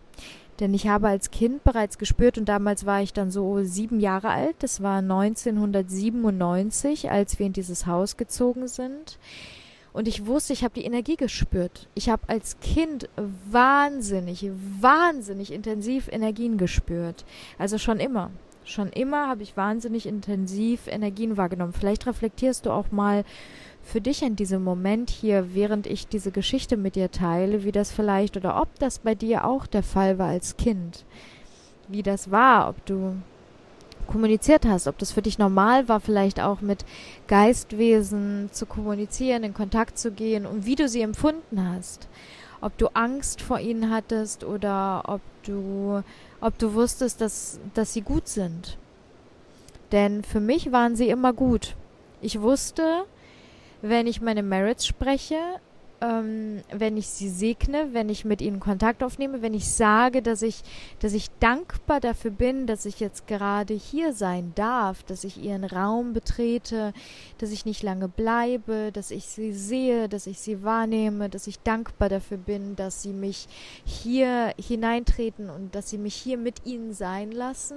Denn 0.61 0.75
ich 0.75 0.87
habe 0.87 1.09
als 1.09 1.31
Kind 1.31 1.65
bereits 1.65 1.97
gespürt, 1.99 2.37
und 2.39 2.49
damals 2.49 2.87
war 2.87 3.03
ich 3.03 3.13
dann 3.13 3.31
so 3.31 3.63
sieben 3.65 4.01
Jahre 4.01 4.29
alt, 4.29 4.57
das 4.61 4.83
war 4.83 4.99
1997, 4.99 7.11
als 7.11 7.39
wir 7.39 7.47
in 7.47 7.53
dieses 7.53 7.87
Haus 7.87 8.17
gezogen 8.17 8.69
sind. 8.69 9.19
Und 9.93 10.09
ich 10.09 10.27
wusste, 10.27 10.53
ich 10.53 10.65
habe 10.65 10.75
die 10.75 10.85
Energie 10.85 11.17
gespürt. 11.17 11.89
Ich 11.95 12.09
habe 12.09 12.29
als 12.29 12.59
Kind 12.61 13.09
wahnsinnig, 13.51 14.51
wahnsinnig 14.81 15.53
intensiv 15.53 16.09
Energien 16.09 16.59
gespürt. 16.59 17.25
Also 17.59 17.79
schon 17.79 18.01
immer. 18.01 18.31
Schon 18.65 18.91
immer 18.91 19.29
habe 19.29 19.43
ich 19.43 19.57
wahnsinnig 19.57 20.07
intensiv 20.07 20.87
Energien 20.87 21.37
wahrgenommen. 21.37 21.73
Vielleicht 21.73 22.07
reflektierst 22.07 22.67
du 22.67 22.71
auch 22.71 22.93
mal 22.93 23.25
für 23.83 24.01
dich 24.01 24.23
in 24.23 24.37
diesem 24.37 24.63
Moment 24.65 25.11
hier, 25.11 25.55
während 25.55 25.87
ich 25.87 26.07
diese 26.07 26.31
Geschichte 26.31 26.77
mit 26.77 26.97
dir 26.97 27.11
teile, 27.11 27.65
wie 27.65 27.73
das 27.73 27.93
vielleicht 27.93 28.37
oder 28.37 28.61
ob 28.61 28.79
das 28.79 29.01
bei 29.01 29.15
dir 29.15 29.45
auch 29.45 29.67
der 29.67 29.83
Fall 29.83 30.19
war 30.19 30.29
als 30.29 30.57
Kind. 30.57 31.05
Wie 31.89 32.03
das 32.03 32.31
war, 32.31 32.69
ob 32.69 32.87
du 32.87 33.17
kommuniziert 34.07 34.67
hast, 34.67 34.87
ob 34.89 34.99
das 34.99 35.13
für 35.13 35.23
dich 35.23 35.39
normal 35.39 35.89
war, 35.89 36.01
vielleicht 36.01 36.41
auch 36.41 36.61
mit 36.61 36.85
Geistwesen 37.29 38.51
zu 38.53 38.67
kommunizieren, 38.67 39.43
in 39.43 39.55
Kontakt 39.55 39.99
zu 39.99 40.11
gehen 40.11 40.47
und 40.47 40.67
wie 40.67 40.75
du 40.75 40.89
sie 40.89 41.03
empfunden 41.03 41.69
hast. 41.73 42.09
Ob 42.61 42.77
du 42.79 42.89
Angst 42.95 43.41
vor 43.41 43.59
ihnen 43.59 43.91
hattest 43.91 44.45
oder 44.45 45.03
ob 45.07 45.21
du, 45.45 46.03
ob 46.41 46.59
du 46.59 46.75
wusstest, 46.75 47.21
dass, 47.21 47.59
dass 47.75 47.93
sie 47.93 48.03
gut 48.03 48.29
sind 48.29 48.79
Denn 49.91 50.23
für 50.23 50.41
mich 50.41 50.71
waren 50.71 50.95
sie 50.95 51.09
immer 51.09 51.33
gut. 51.33 51.75
Ich 52.21 52.41
wusste, 52.41 53.05
wenn 53.83 54.07
ich 54.07 54.21
meine 54.21 54.43
Merits 54.43 54.87
spreche, 54.87 55.37
ähm, 56.03 56.63
wenn 56.73 56.97
ich 56.97 57.07
sie 57.07 57.29
segne, 57.29 57.89
wenn 57.93 58.09
ich 58.09 58.25
mit 58.25 58.43
ihnen 58.43 58.59
Kontakt 58.59 59.03
aufnehme, 59.05 59.41
wenn 59.41 59.55
ich 59.55 59.71
sage, 59.71 60.21
dass 60.21 60.43
ich, 60.43 60.63
dass 60.99 61.13
ich 61.13 61.31
dankbar 61.39 62.01
dafür 62.01 62.33
bin, 62.33 62.67
dass 62.67 62.87
ich 62.87 62.99
jetzt 62.99 63.27
gerade 63.27 63.75
hier 63.75 64.13
sein 64.13 64.53
darf, 64.55 65.05
dass 65.05 65.23
ich 65.25 65.43
ihren 65.43 65.65
Raum 65.65 66.13
betrete, 66.13 66.93
dass 67.39 67.53
ich 67.53 67.65
nicht 67.65 67.83
lange 67.83 68.09
bleibe, 68.09 68.91
dass 68.93 69.11
ich 69.11 69.27
sie 69.27 69.53
sehe, 69.53 70.09
dass 70.09 70.27
ich 70.27 70.41
sie 70.41 70.65
wahrnehme, 70.65 71.29
dass 71.29 71.47
ich 71.47 71.61
dankbar 71.61 72.09
dafür 72.09 72.39
bin, 72.39 72.75
dass 72.75 73.03
sie 73.03 73.13
mich 73.13 73.47
hier 73.85 74.55
hineintreten 74.59 75.51
und 75.51 75.75
dass 75.75 75.91
sie 75.91 75.99
mich 75.99 76.15
hier 76.15 76.37
mit 76.37 76.67
ihnen 76.67 76.95
sein 76.95 77.31
lassen 77.31 77.77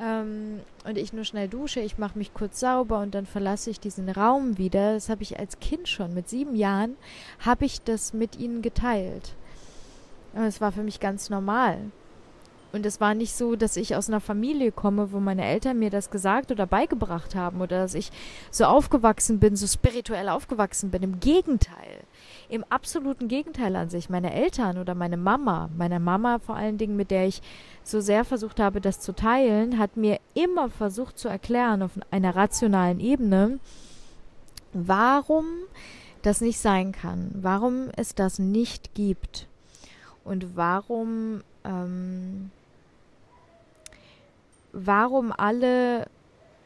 ähm, 0.00 0.60
und 0.84 0.96
ich 0.96 1.12
nur 1.12 1.24
schnell 1.24 1.48
dusche, 1.48 1.80
ich 1.80 1.98
mache 1.98 2.18
mich 2.18 2.32
kurz 2.32 2.60
sauber 2.60 3.00
und 3.00 3.14
dann 3.14 3.26
verlasse 3.26 3.70
ich 3.70 3.80
diesen 3.80 4.08
Raum 4.08 4.58
wieder. 4.58 4.94
Das 4.94 5.08
habe 5.08 5.22
ich 5.22 5.38
als 5.38 5.58
Kind 5.58 5.88
schon, 5.88 6.14
mit 6.14 6.28
sieben 6.28 6.54
Jahren, 6.54 6.96
habe 7.40 7.64
ich 7.64 7.82
das 7.82 8.12
mit 8.12 8.38
ihnen 8.38 8.62
geteilt. 8.62 9.34
Und 10.34 10.42
es 10.42 10.60
war 10.60 10.72
für 10.72 10.82
mich 10.82 11.00
ganz 11.00 11.30
normal. 11.30 11.78
Und 12.70 12.84
es 12.84 13.00
war 13.00 13.14
nicht 13.14 13.34
so, 13.34 13.56
dass 13.56 13.76
ich 13.76 13.96
aus 13.96 14.08
einer 14.08 14.20
Familie 14.20 14.72
komme, 14.72 15.10
wo 15.12 15.20
meine 15.20 15.44
Eltern 15.44 15.78
mir 15.78 15.90
das 15.90 16.10
gesagt 16.10 16.50
oder 16.52 16.66
beigebracht 16.66 17.34
haben 17.34 17.62
oder 17.62 17.80
dass 17.80 17.94
ich 17.94 18.10
so 18.50 18.64
aufgewachsen 18.64 19.40
bin, 19.40 19.56
so 19.56 19.66
spirituell 19.66 20.28
aufgewachsen 20.28 20.90
bin. 20.90 21.02
Im 21.02 21.18
Gegenteil. 21.18 22.04
Im 22.48 22.64
absoluten 22.70 23.28
Gegenteil 23.28 23.76
an 23.76 23.90
sich. 23.90 24.08
Meine 24.08 24.32
Eltern 24.32 24.78
oder 24.78 24.94
meine 24.94 25.16
Mama, 25.16 25.68
meine 25.76 26.00
Mama 26.00 26.38
vor 26.38 26.56
allen 26.56 26.78
Dingen, 26.78 26.96
mit 26.96 27.10
der 27.10 27.26
ich 27.26 27.42
so 27.82 28.00
sehr 28.00 28.24
versucht 28.24 28.58
habe, 28.60 28.80
das 28.80 29.00
zu 29.00 29.14
teilen, 29.14 29.78
hat 29.78 29.96
mir 29.96 30.18
immer 30.34 30.70
versucht 30.70 31.18
zu 31.18 31.28
erklären 31.28 31.82
auf 31.82 31.92
einer 32.10 32.34
rationalen 32.34 33.00
Ebene, 33.00 33.58
warum 34.72 35.44
das 36.22 36.40
nicht 36.40 36.58
sein 36.58 36.92
kann, 36.92 37.30
warum 37.34 37.90
es 37.96 38.14
das 38.14 38.38
nicht 38.38 38.94
gibt 38.94 39.46
und 40.24 40.56
warum 40.56 41.42
ähm, 41.64 42.50
warum 44.72 45.32
alle 45.36 46.06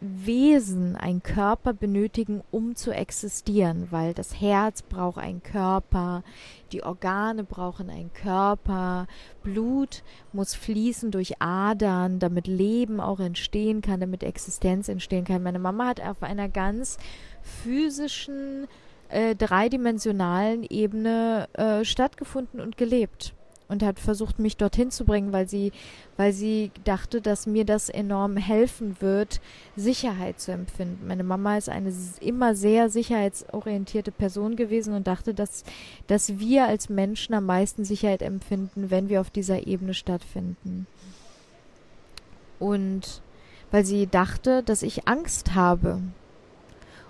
Wesen 0.03 0.97
einen 0.97 1.23
Körper 1.23 1.73
benötigen, 1.73 2.43
um 2.51 2.75
zu 2.75 2.91
existieren, 2.91 3.87
weil 3.91 4.15
das 4.15 4.41
Herz 4.41 4.83
braucht 4.83 5.19
einen 5.19 5.43
Körper, 5.45 6.25
die 6.73 6.83
Organe 6.83 7.45
brauchen 7.45 7.89
einen 7.89 8.13
Körper, 8.13 9.07
Blut 9.45 10.03
muss 10.33 10.55
fließen 10.57 11.13
durch 11.13 11.41
Adern, 11.41 12.19
damit 12.19 12.49
Leben 12.49 13.01
auch 13.01 13.21
entstehen 13.21 13.81
kann, 13.81 14.01
damit 14.01 14.25
Existenz 14.25 14.89
entstehen 14.89 15.25
kann. 15.25 15.45
Meine 15.45 15.61
Mama 15.61 15.87
hat 15.87 16.01
auf 16.01 16.23
einer 16.23 16.49
ganz 16.49 16.99
physischen, 17.43 18.67
äh, 19.09 19.37
dreidimensionalen 19.37 20.65
Ebene 20.65 21.49
äh, 21.53 21.85
stattgefunden 21.85 22.61
und 22.61 22.77
gelebt 22.77 23.35
und 23.73 23.83
hat 23.83 23.99
versucht, 23.99 24.39
mich 24.39 24.59
dorthin 24.59 24.91
zu 24.91 25.05
bringen, 25.07 25.33
weil 25.33 25.49
sie, 25.49 25.73
weil 26.19 26.33
sie 26.33 26.71
dachte, 26.85 27.23
dass 27.23 27.47
mir 27.47 27.65
das 27.65 27.89
enorm 27.89 28.37
helfen 28.37 28.97
wird, 29.01 29.41
Sicherheit 29.77 30.39
zu 30.39 30.53
empfinden. 30.53 31.07
Meine 31.09 31.25
Mama 31.25 31.57
ist 31.57 31.71
eine 31.71 31.93
immer 32.21 32.55
sehr 32.55 32.91
sicherheitsorientierte 32.91 34.13
Person 34.13 34.57
gewesen 34.57 34.93
und 34.95 35.07
dachte, 35.07 35.33
dass, 35.33 35.65
dass 36.07 36.39
wir 36.39 36.67
als 36.67 36.91
Menschen 36.91 37.35
am 37.35 37.47
meisten 37.47 37.85
Sicherheit 37.85 38.21
empfinden, 38.21 38.91
wenn 38.91 39.09
wir 39.09 39.23
auf 39.23 39.31
dieser 39.31 39.67
Ebene 39.67 39.95
stattfinden. 39.95 40.87
Und 42.59 43.23
weil 43.71 43.87
sie 43.87 44.07
dachte, 44.07 44.63
dass 44.63 44.83
ich 44.83 45.09
Angst 45.09 45.55
habe 45.55 46.03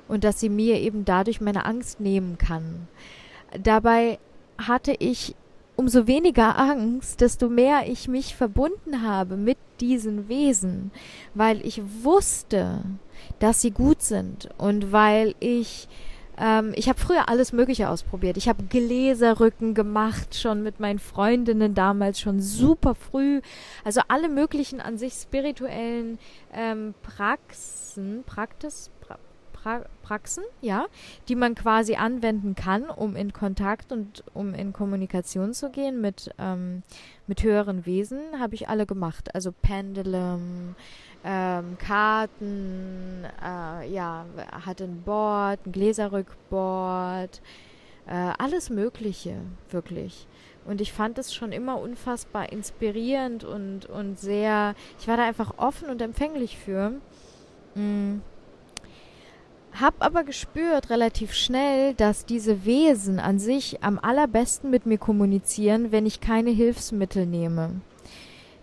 und 0.06 0.22
dass 0.22 0.38
sie 0.38 0.48
mir 0.48 0.78
eben 0.78 1.04
dadurch 1.04 1.40
meine 1.40 1.64
Angst 1.64 1.98
nehmen 1.98 2.38
kann. 2.38 2.86
Dabei 3.60 4.20
hatte 4.58 4.94
ich 4.98 5.34
umso 5.76 6.06
weniger 6.06 6.58
Angst, 6.58 7.20
desto 7.20 7.48
mehr 7.48 7.88
ich 7.88 8.08
mich 8.08 8.36
verbunden 8.36 9.02
habe 9.02 9.36
mit 9.36 9.58
diesen 9.80 10.28
Wesen, 10.28 10.90
weil 11.34 11.64
ich 11.66 11.82
wusste, 12.02 12.82
dass 13.38 13.60
sie 13.60 13.70
gut 13.70 14.02
sind 14.02 14.48
und 14.58 14.92
weil 14.92 15.34
ich 15.40 15.88
ähm, 16.38 16.72
ich 16.76 16.88
habe 16.88 16.98
früher 16.98 17.28
alles 17.28 17.52
Mögliche 17.52 17.88
ausprobiert. 17.88 18.36
Ich 18.36 18.48
habe 18.48 18.64
Gläserrücken 18.64 19.74
gemacht, 19.74 20.34
schon 20.34 20.62
mit 20.62 20.80
meinen 20.80 20.98
Freundinnen 20.98 21.74
damals 21.74 22.20
schon 22.20 22.40
super 22.40 22.94
früh. 22.94 23.40
Also 23.84 24.00
alle 24.08 24.28
möglichen 24.28 24.80
an 24.80 24.98
sich 24.98 25.12
spirituellen 25.14 26.18
ähm, 26.52 26.94
Praxen, 27.02 28.22
Praktis, 28.24 28.90
pra 29.62 29.84
Praxen, 30.02 30.42
ja, 30.60 30.86
die 31.28 31.36
man 31.36 31.54
quasi 31.54 31.94
anwenden 31.94 32.54
kann, 32.54 32.90
um 32.90 33.14
in 33.16 33.32
Kontakt 33.32 33.92
und 33.92 34.24
um 34.34 34.52
in 34.54 34.72
Kommunikation 34.72 35.54
zu 35.54 35.70
gehen 35.70 36.00
mit, 36.00 36.30
ähm, 36.38 36.82
mit 37.26 37.42
höheren 37.42 37.86
Wesen, 37.86 38.20
habe 38.38 38.54
ich 38.54 38.68
alle 38.68 38.84
gemacht. 38.84 39.34
Also 39.34 39.52
Pendulum, 39.52 40.74
ähm, 41.24 41.78
Karten, 41.78 43.24
äh, 43.40 43.88
ja, 43.88 44.26
hatte 44.64 44.84
ein 44.84 45.02
Board, 45.02 45.64
ein 45.66 45.72
Gläserrückboard, 45.72 47.40
äh, 48.06 48.32
alles 48.38 48.70
Mögliche, 48.70 49.36
wirklich. 49.70 50.26
Und 50.64 50.80
ich 50.80 50.92
fand 50.92 51.18
es 51.18 51.34
schon 51.34 51.52
immer 51.52 51.80
unfassbar 51.80 52.52
inspirierend 52.52 53.44
und, 53.44 53.86
und 53.86 54.18
sehr, 54.18 54.74
ich 54.98 55.08
war 55.08 55.16
da 55.16 55.24
einfach 55.24 55.58
offen 55.58 55.88
und 55.88 56.02
empfänglich 56.02 56.58
für. 56.58 56.92
Mm. 57.74 58.20
Hab 59.78 60.04
aber 60.04 60.22
gespürt 60.22 60.90
relativ 60.90 61.32
schnell, 61.32 61.94
dass 61.94 62.26
diese 62.26 62.66
Wesen 62.66 63.18
an 63.18 63.38
sich 63.38 63.82
am 63.82 63.98
allerbesten 63.98 64.70
mit 64.70 64.84
mir 64.84 64.98
kommunizieren, 64.98 65.92
wenn 65.92 66.04
ich 66.04 66.20
keine 66.20 66.50
Hilfsmittel 66.50 67.24
nehme. 67.24 67.80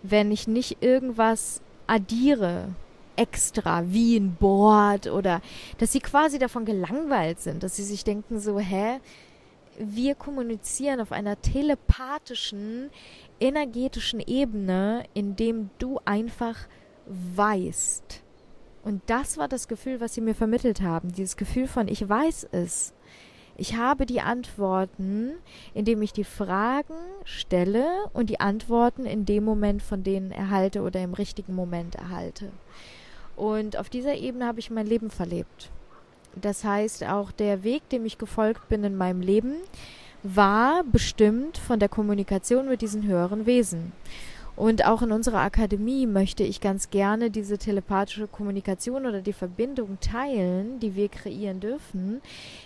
Wenn 0.02 0.30
ich 0.30 0.46
nicht 0.46 0.82
irgendwas 0.82 1.62
addiere, 1.88 2.68
extra, 3.16 3.82
wie 3.86 4.16
ein 4.16 4.36
Board 4.36 5.08
oder 5.08 5.42
dass 5.78 5.92
sie 5.92 6.00
quasi 6.00 6.38
davon 6.38 6.64
gelangweilt 6.64 7.40
sind, 7.40 7.62
dass 7.62 7.76
sie 7.76 7.82
sich 7.82 8.04
denken 8.04 8.38
so, 8.38 8.58
hä, 8.58 9.00
wir 9.78 10.14
kommunizieren 10.14 11.00
auf 11.00 11.10
einer 11.10 11.40
telepathischen, 11.40 12.90
energetischen 13.40 14.20
Ebene, 14.20 15.04
indem 15.12 15.70
du 15.78 15.98
einfach 16.04 16.56
weißt, 17.06 18.22
und 18.82 19.02
das 19.06 19.36
war 19.36 19.48
das 19.48 19.68
Gefühl, 19.68 20.00
was 20.00 20.14
sie 20.14 20.20
mir 20.20 20.34
vermittelt 20.34 20.80
haben. 20.80 21.12
Dieses 21.12 21.36
Gefühl 21.36 21.66
von, 21.66 21.88
ich 21.88 22.08
weiß 22.08 22.48
es. 22.52 22.94
Ich 23.56 23.76
habe 23.76 24.06
die 24.06 24.22
Antworten, 24.22 25.32
indem 25.74 26.00
ich 26.00 26.14
die 26.14 26.24
Fragen 26.24 26.94
stelle 27.24 27.84
und 28.14 28.30
die 28.30 28.40
Antworten 28.40 29.04
in 29.04 29.26
dem 29.26 29.44
Moment 29.44 29.82
von 29.82 30.02
denen 30.02 30.32
erhalte 30.32 30.80
oder 30.80 31.02
im 31.02 31.12
richtigen 31.12 31.54
Moment 31.54 31.94
erhalte. 31.94 32.52
Und 33.36 33.76
auf 33.76 33.90
dieser 33.90 34.14
Ebene 34.14 34.46
habe 34.46 34.60
ich 34.60 34.70
mein 34.70 34.86
Leben 34.86 35.10
verlebt. 35.10 35.70
Das 36.40 36.64
heißt, 36.64 37.04
auch 37.04 37.32
der 37.32 37.62
Weg, 37.62 37.86
dem 37.90 38.06
ich 38.06 38.16
gefolgt 38.16 38.68
bin 38.68 38.82
in 38.84 38.96
meinem 38.96 39.20
Leben, 39.20 39.56
war 40.22 40.84
bestimmt 40.84 41.58
von 41.58 41.78
der 41.78 41.88
Kommunikation 41.88 42.68
mit 42.68 42.82
diesen 42.82 43.06
höheren 43.06 43.46
Wesen. 43.46 43.92
Und 44.60 44.84
auch 44.84 45.00
in 45.00 45.10
unserer 45.10 45.40
Akademie 45.40 46.06
möchte 46.06 46.42
ich 46.42 46.60
ganz 46.60 46.90
gerne 46.90 47.30
diese 47.30 47.56
telepathische 47.56 48.26
Kommunikation 48.26 49.06
oder 49.06 49.22
die 49.22 49.32
Verbindung 49.32 49.96
teilen, 50.02 50.78
die 50.80 50.94
wir 50.94 51.08
kreieren 51.08 51.60
dürfen, 51.60 52.20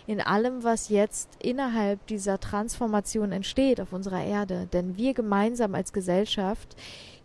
in 0.08 0.20
allem, 0.20 0.64
was 0.64 0.88
jetzt 0.88 1.28
innerhalb 1.38 2.04
dieser 2.08 2.40
Transformation 2.40 3.30
entsteht 3.30 3.80
auf 3.80 3.92
unserer 3.92 4.24
Erde. 4.24 4.66
Denn 4.72 4.96
wir 4.96 5.14
gemeinsam 5.14 5.76
als 5.76 5.92
Gesellschaft 5.92 6.74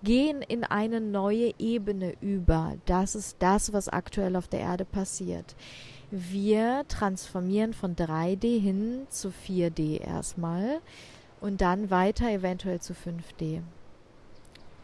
gehen 0.04 0.44
in 0.44 0.64
eine 0.64 1.02
neue 1.02 1.52
Ebene 1.58 2.14
über. 2.22 2.76
Das 2.86 3.16
ist 3.16 3.38
das, 3.40 3.74
was 3.74 3.90
aktuell 3.90 4.36
auf 4.36 4.50
der 4.50 4.60
Erde 4.60 4.86
passiert. 4.86 5.56
Wir 6.12 6.86
transformieren 6.88 7.74
von 7.74 7.96
3D 7.96 8.62
hin 8.62 9.08
zu 9.10 9.30
4D 9.30 10.00
erstmal 10.00 10.80
und 11.42 11.60
dann 11.62 11.90
weiter 11.90 12.30
eventuell 12.30 12.80
zu 12.82 12.94
5D. 12.94 13.64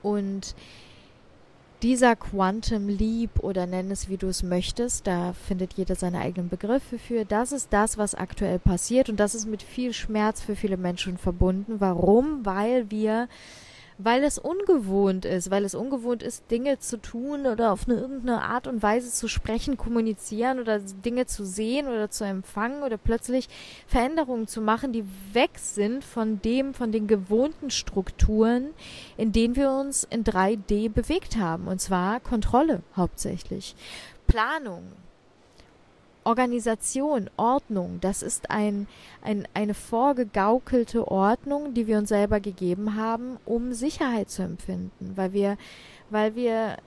Und 0.06 0.54
dieser 1.82 2.16
Quantum 2.16 2.88
Leap 2.88 3.40
oder 3.40 3.66
nenn 3.66 3.90
es 3.90 4.08
wie 4.08 4.18
du 4.18 4.28
es 4.28 4.44
möchtest, 4.44 5.08
da 5.08 5.34
findet 5.34 5.74
jeder 5.74 5.96
seine 5.96 6.20
eigenen 6.20 6.48
Begriffe 6.48 7.00
für. 7.00 7.26
Das 7.26 7.52
ist 7.52 7.74
das, 7.74 7.98
was 7.98 8.14
aktuell 8.14 8.60
passiert 8.60 9.10
und 9.10 9.20
das 9.20 9.34
ist 9.34 9.48
mit 9.48 9.64
viel 9.64 9.94
Schmerz 9.94 10.44
für 10.44 10.56
viele 10.56 10.78
Menschen 10.78 11.18
verbunden. 11.18 11.80
Warum? 11.80 12.46
Weil 12.46 12.92
wir 12.92 13.28
weil 13.98 14.24
es 14.24 14.38
ungewohnt 14.38 15.26
ist, 15.26 15.52
weil 15.52 15.64
es 15.64 15.74
ungewohnt 15.74 16.22
ist, 16.22 16.52
Dinge 16.52 16.80
zu 16.80 16.98
tun 16.98 17.46
oder 17.46 17.72
auf 17.72 17.88
eine 17.88 17.98
irgendeine 17.98 18.42
Art 18.42 18.68
und 18.68 18.84
Weise 18.84 19.10
zu 19.12 19.28
sprechen, 19.28 19.78
kommunizieren 19.78 20.60
oder 20.60 20.80
Dinge 20.80 21.26
zu 21.28 21.46
sehen 21.46 21.88
oder 21.88 22.10
zu 22.10 22.26
empfangen 22.26 22.84
oder 22.84 22.98
plötzlich 22.98 23.48
Veränderungen 23.88 24.48
zu 24.48 24.62
machen, 24.62 24.92
die 24.92 25.06
weg 25.34 25.52
sind 25.56 26.04
von 26.04 26.42
dem, 26.42 26.74
von 26.74 26.92
den 26.92 27.08
gewohnten 27.08 27.70
Strukturen, 27.70 28.72
in 29.16 29.32
denen 29.32 29.56
wir 29.56 29.72
uns 29.72 30.06
in 30.10 30.24
3D 30.24 30.90
bewegt 30.90 31.38
haben. 31.38 31.68
Und 31.68 31.80
zwar 31.80 32.20
Kontrolle 32.20 32.82
hauptsächlich. 32.96 33.76
Planung, 34.28 34.84
Organisation, 36.26 37.30
Ordnung, 37.38 38.00
das 38.02 38.24
ist 38.24 38.50
ein, 38.50 38.88
ein, 39.22 39.48
eine 39.54 39.76
vorgegaukelte 39.76 41.08
Ordnung, 41.08 41.74
die 41.74 41.88
wir 41.88 42.00
uns 42.00 42.10
selber 42.10 42.40
gegeben 42.40 42.96
haben, 42.96 43.38
um 43.46 43.74
Sicherheit 43.74 44.30
zu 44.30 44.42
empfinden, 44.42 45.14
weil 45.16 45.34
wir, 45.34 45.58
weil 46.10 46.36
wir 46.36 46.78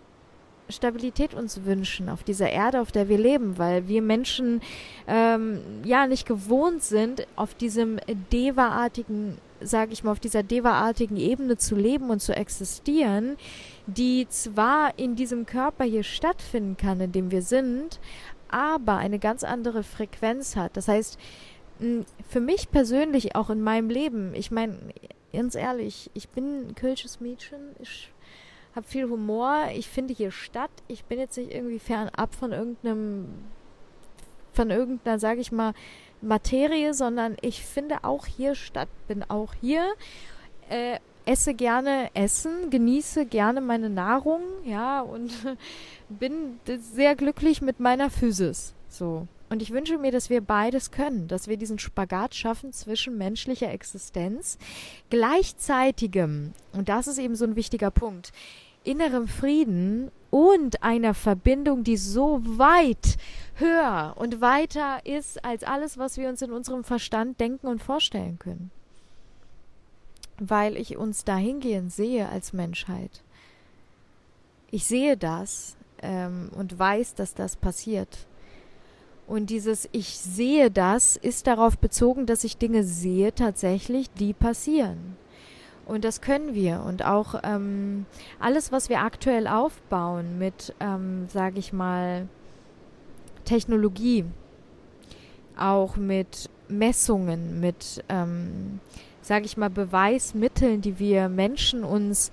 Stabilität 0.69 1.35
uns 1.35 1.65
wünschen 1.65 2.09
auf 2.09 2.23
dieser 2.23 2.51
Erde, 2.51 2.81
auf 2.81 2.93
der 2.93 3.09
wir 3.09 3.19
leben, 3.19 3.59
weil 3.59 3.89
wir 3.89 4.03
Menschen 4.03 4.61
ähm, 5.07 5.61
ja 5.85 6.07
nicht 6.07 6.27
gewohnt 6.27 6.83
sind, 6.83 7.27
auf 7.37 7.55
diesem 7.55 7.99
Deva-artigen, 8.33 9.39
sage 9.61 9.93
ich 9.93 10.05
mal, 10.05 10.13
auf 10.13 10.21
dieser 10.21 10.43
Deva-artigen 10.43 11.17
Ebene 11.17 11.57
zu 11.57 11.75
leben 11.75 12.11
und 12.11 12.21
zu 12.21 12.35
existieren, 12.37 13.37
die 13.87 14.27
zwar 14.29 14.99
in 14.99 15.17
diesem 15.17 15.47
Körper 15.47 15.85
hier 15.85 16.03
stattfinden 16.03 16.77
kann, 16.77 17.01
in 17.01 17.13
dem 17.13 17.31
wir 17.31 17.43
sind, 17.43 17.99
aber 18.51 18.97
eine 18.97 19.19
ganz 19.19 19.45
andere 19.45 19.83
Frequenz 19.83 20.57
hat. 20.57 20.77
Das 20.77 20.89
heißt, 20.89 21.19
für 22.29 22.41
mich 22.41 22.71
persönlich 22.71 23.37
auch 23.37 23.51
in 23.51 23.61
meinem 23.63 23.91
Leben, 23.91 24.35
ich 24.35 24.51
meine, 24.51 24.79
ganz 25.33 25.55
ehrlich, 25.55 26.11
ich 26.15 26.29
bin 26.29 26.69
ein 26.69 26.75
kölsches 26.75 27.21
Mädchen, 27.21 27.61
ich 27.81 28.11
habe 28.75 28.87
viel 28.87 29.09
Humor, 29.09 29.69
ich 29.75 29.89
finde 29.89 30.15
hier 30.15 30.31
statt, 30.31 30.71
ich 30.89 31.05
bin 31.05 31.19
jetzt 31.19 31.37
nicht 31.37 31.53
irgendwie 31.53 31.79
fernab 31.79 32.35
von 32.35 32.53
irgendeinem, 32.53 33.27
von 34.53 34.71
irgendeiner, 34.71 35.19
sage 35.19 35.41
ich 35.41 35.53
mal, 35.53 35.73
Materie, 36.21 36.95
sondern 36.95 37.37
ich 37.43 37.65
finde 37.65 38.03
auch 38.03 38.27
hier 38.27 38.55
statt, 38.55 38.89
bin 39.07 39.23
auch 39.29 39.55
hier, 39.61 39.87
äh, 40.69 40.99
esse 41.29 41.53
gerne 41.53 42.11
Essen, 42.15 42.71
genieße 42.71 43.27
gerne 43.27 43.61
meine 43.61 43.91
Nahrung, 43.91 44.41
ja, 44.65 45.03
und 45.03 45.31
bin 46.09 46.59
sehr 46.81 47.15
glücklich 47.15 47.61
mit 47.61 47.81
meiner 47.81 48.09
Physis. 48.11 48.75
So. 48.89 49.27
Und 49.51 49.63
ich 49.63 49.71
wünsche 49.71 49.99
mir, 49.99 50.11
dass 50.11 50.31
wir 50.31 50.41
beides 50.41 50.91
können, 50.91 51.29
dass 51.29 51.49
wir 51.49 51.57
diesen 51.57 51.79
Spagat 51.79 52.35
schaffen 52.35 52.73
zwischen 52.73 53.17
menschlicher 53.19 53.71
Existenz, 53.71 54.59
gleichzeitigem, 55.11 56.53
und 56.73 56.89
das 56.89 57.07
ist 57.07 57.19
eben 57.19 57.35
so 57.35 57.45
ein 57.45 57.57
wichtiger 57.57 57.91
Punkt, 57.91 58.33
innerem 58.85 59.29
Frieden 59.29 60.11
und 60.31 60.83
einer 60.83 61.13
Verbindung, 61.13 61.85
die 61.85 61.97
so 61.99 62.41
weit 62.43 63.17
höher 63.57 64.15
und 64.17 64.41
weiter 64.41 65.05
ist 65.05 65.45
als 65.45 65.63
alles, 65.63 65.99
was 65.99 66.17
wir 66.17 66.29
uns 66.29 66.41
in 66.41 66.53
unserem 66.53 66.85
Verstand 66.85 67.39
denken 67.41 67.67
und 67.67 67.83
vorstellen 67.83 68.39
können. 68.39 68.71
Weil 70.39 70.77
ich 70.77 70.97
uns 70.97 71.25
dahingehend 71.25 71.93
sehe 71.93 72.29
als 72.29 72.53
Menschheit. 72.53 73.23
Ich 74.71 74.85
sehe 74.87 75.17
das 75.17 75.77
ähm, 76.03 76.51
und 76.57 76.79
weiß, 76.79 77.15
dass 77.15 77.35
das 77.35 77.57
passiert. 77.57 78.27
Und 79.27 79.51
dieses 79.51 79.89
Ich 79.93 80.19
sehe 80.19 80.71
das 80.71 81.17
ist 81.17 81.47
darauf 81.47 81.77
bezogen, 81.77 82.25
dass 82.27 82.45
ich 82.45 82.57
Dinge 82.57 82.83
sehe 82.85 83.35
tatsächlich, 83.35 84.11
die 84.11 84.33
passieren. 84.33 85.17
Und 85.85 86.05
das 86.05 86.21
können 86.21 86.55
wir. 86.55 86.83
Und 86.83 87.05
auch 87.05 87.35
ähm, 87.43 88.07
alles, 88.39 88.73
was 88.73 88.89
wir 88.89 89.01
aktuell 89.01 89.47
aufbauen 89.47 90.39
mit, 90.39 90.75
ähm, 90.81 91.29
sage 91.29 91.59
ich 91.59 91.73
mal, 91.73 92.29
Technologie, 93.45 94.27
auch 95.59 95.97
mit 95.97 96.51
Messungen, 96.69 97.61
mit, 97.61 98.05
ähm, 98.11 98.81
sage 99.29 99.45
ich 99.45 99.59
mal, 99.59 99.69
Beweismitteln, 99.69 100.81
die 100.81 100.99
wir 100.99 101.29
Menschen 101.29 101.85
uns 101.85 102.33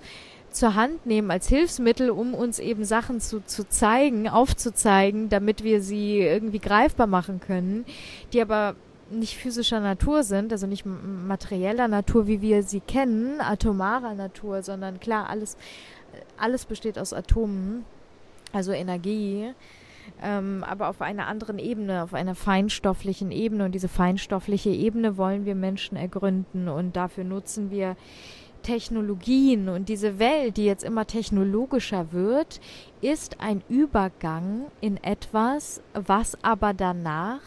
zur 0.50 0.74
Hand 0.74 1.04
nehmen 1.04 1.30
als 1.30 1.46
Hilfsmittel, 1.48 2.08
um 2.08 2.32
uns 2.32 2.58
eben 2.58 2.86
Sachen 2.86 3.20
zu, 3.20 3.44
zu 3.44 3.68
zeigen, 3.68 4.30
aufzuzeigen, 4.30 5.28
damit 5.28 5.62
wir 5.62 5.82
sie 5.82 6.20
irgendwie 6.20 6.58
greifbar 6.58 7.06
machen 7.06 7.38
können, 7.38 7.84
die 8.32 8.40
aber 8.40 8.74
nicht 9.10 9.36
physischer 9.36 9.80
Natur 9.80 10.22
sind, 10.22 10.52
also 10.52 10.66
nicht 10.66 10.86
materieller 10.86 11.86
Natur, 11.86 12.26
wie 12.26 12.40
wir 12.40 12.62
sie 12.62 12.80
kennen, 12.80 13.42
atomarer 13.42 14.14
Natur, 14.14 14.62
sondern 14.62 14.98
klar, 14.98 15.28
alles, 15.28 15.58
alles 16.38 16.64
besteht 16.64 16.98
aus 16.98 17.12
Atomen, 17.12 17.84
also 18.54 18.72
Energie, 18.72 19.52
ähm, 20.22 20.64
aber 20.66 20.88
auf 20.88 21.00
einer 21.00 21.26
anderen 21.26 21.58
Ebene, 21.58 22.02
auf 22.02 22.14
einer 22.14 22.34
feinstofflichen 22.34 23.30
Ebene. 23.30 23.64
Und 23.64 23.74
diese 23.74 23.88
feinstoffliche 23.88 24.70
Ebene 24.70 25.16
wollen 25.16 25.44
wir 25.44 25.54
Menschen 25.54 25.96
ergründen 25.96 26.68
und 26.68 26.96
dafür 26.96 27.24
nutzen 27.24 27.70
wir 27.70 27.96
Technologien 28.66 29.68
und 29.68 29.88
diese 29.88 30.18
Welt, 30.18 30.56
die 30.56 30.64
jetzt 30.64 30.82
immer 30.82 31.06
technologischer 31.06 32.12
wird, 32.12 32.60
ist 33.00 33.40
ein 33.40 33.62
Übergang 33.68 34.66
in 34.80 34.96
etwas, 35.04 35.80
was 35.94 36.36
aber 36.42 36.74
danach 36.74 37.42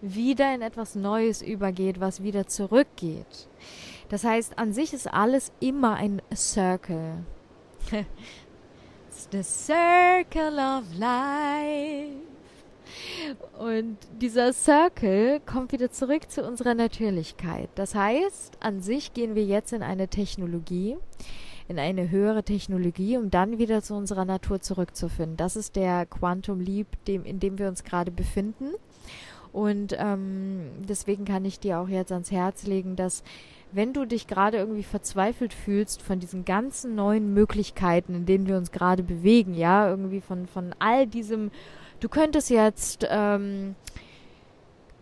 wieder 0.00 0.54
in 0.54 0.62
etwas 0.62 0.94
Neues 0.94 1.42
übergeht, 1.42 2.00
was 2.00 2.22
wieder 2.22 2.46
zurückgeht. 2.46 3.48
Das 4.08 4.24
heißt, 4.24 4.58
an 4.58 4.72
sich 4.72 4.94
ist 4.94 5.12
alles 5.12 5.52
immer 5.60 5.94
ein 5.94 6.22
Circle. 6.34 7.24
The 9.30 9.42
circle 9.42 10.58
of 10.58 10.84
life. 10.98 12.32
Und 13.58 13.96
dieser 14.20 14.52
Circle 14.52 15.40
kommt 15.40 15.72
wieder 15.72 15.90
zurück 15.90 16.30
zu 16.30 16.42
unserer 16.42 16.74
Natürlichkeit. 16.74 17.68
Das 17.74 17.94
heißt, 17.94 18.58
an 18.60 18.80
sich 18.80 19.14
gehen 19.14 19.34
wir 19.34 19.44
jetzt 19.44 19.72
in 19.72 19.82
eine 19.82 20.08
Technologie, 20.08 20.96
in 21.68 21.78
eine 21.78 22.10
höhere 22.10 22.42
Technologie, 22.42 23.16
um 23.16 23.30
dann 23.30 23.58
wieder 23.58 23.82
zu 23.82 23.94
unserer 23.94 24.24
Natur 24.24 24.60
zurückzufinden. 24.60 25.36
Das 25.36 25.56
ist 25.56 25.76
der 25.76 26.06
Quantum 26.06 26.60
Leap, 26.60 26.88
dem, 27.06 27.24
in 27.24 27.38
dem 27.38 27.58
wir 27.58 27.68
uns 27.68 27.84
gerade 27.84 28.10
befinden. 28.10 28.74
Und 29.52 29.94
ähm, 29.98 30.70
deswegen 30.88 31.24
kann 31.24 31.44
ich 31.44 31.60
dir 31.60 31.78
auch 31.78 31.88
jetzt 31.88 32.10
ans 32.10 32.30
Herz 32.30 32.64
legen, 32.64 32.96
dass 32.96 33.22
wenn 33.72 33.92
du 33.92 34.04
dich 34.04 34.26
gerade 34.26 34.58
irgendwie 34.58 34.82
verzweifelt 34.82 35.54
fühlst 35.54 36.02
von 36.02 36.20
diesen 36.20 36.44
ganzen 36.44 36.94
neuen 36.94 37.32
Möglichkeiten, 37.34 38.14
in 38.14 38.26
denen 38.26 38.46
wir 38.46 38.56
uns 38.56 38.70
gerade 38.70 39.02
bewegen, 39.02 39.54
ja, 39.54 39.88
irgendwie 39.88 40.20
von, 40.20 40.46
von 40.46 40.74
all 40.78 41.06
diesem 41.06 41.50
Du 42.02 42.08
könntest 42.08 42.50
jetzt 42.50 43.06
ähm, 43.08 43.76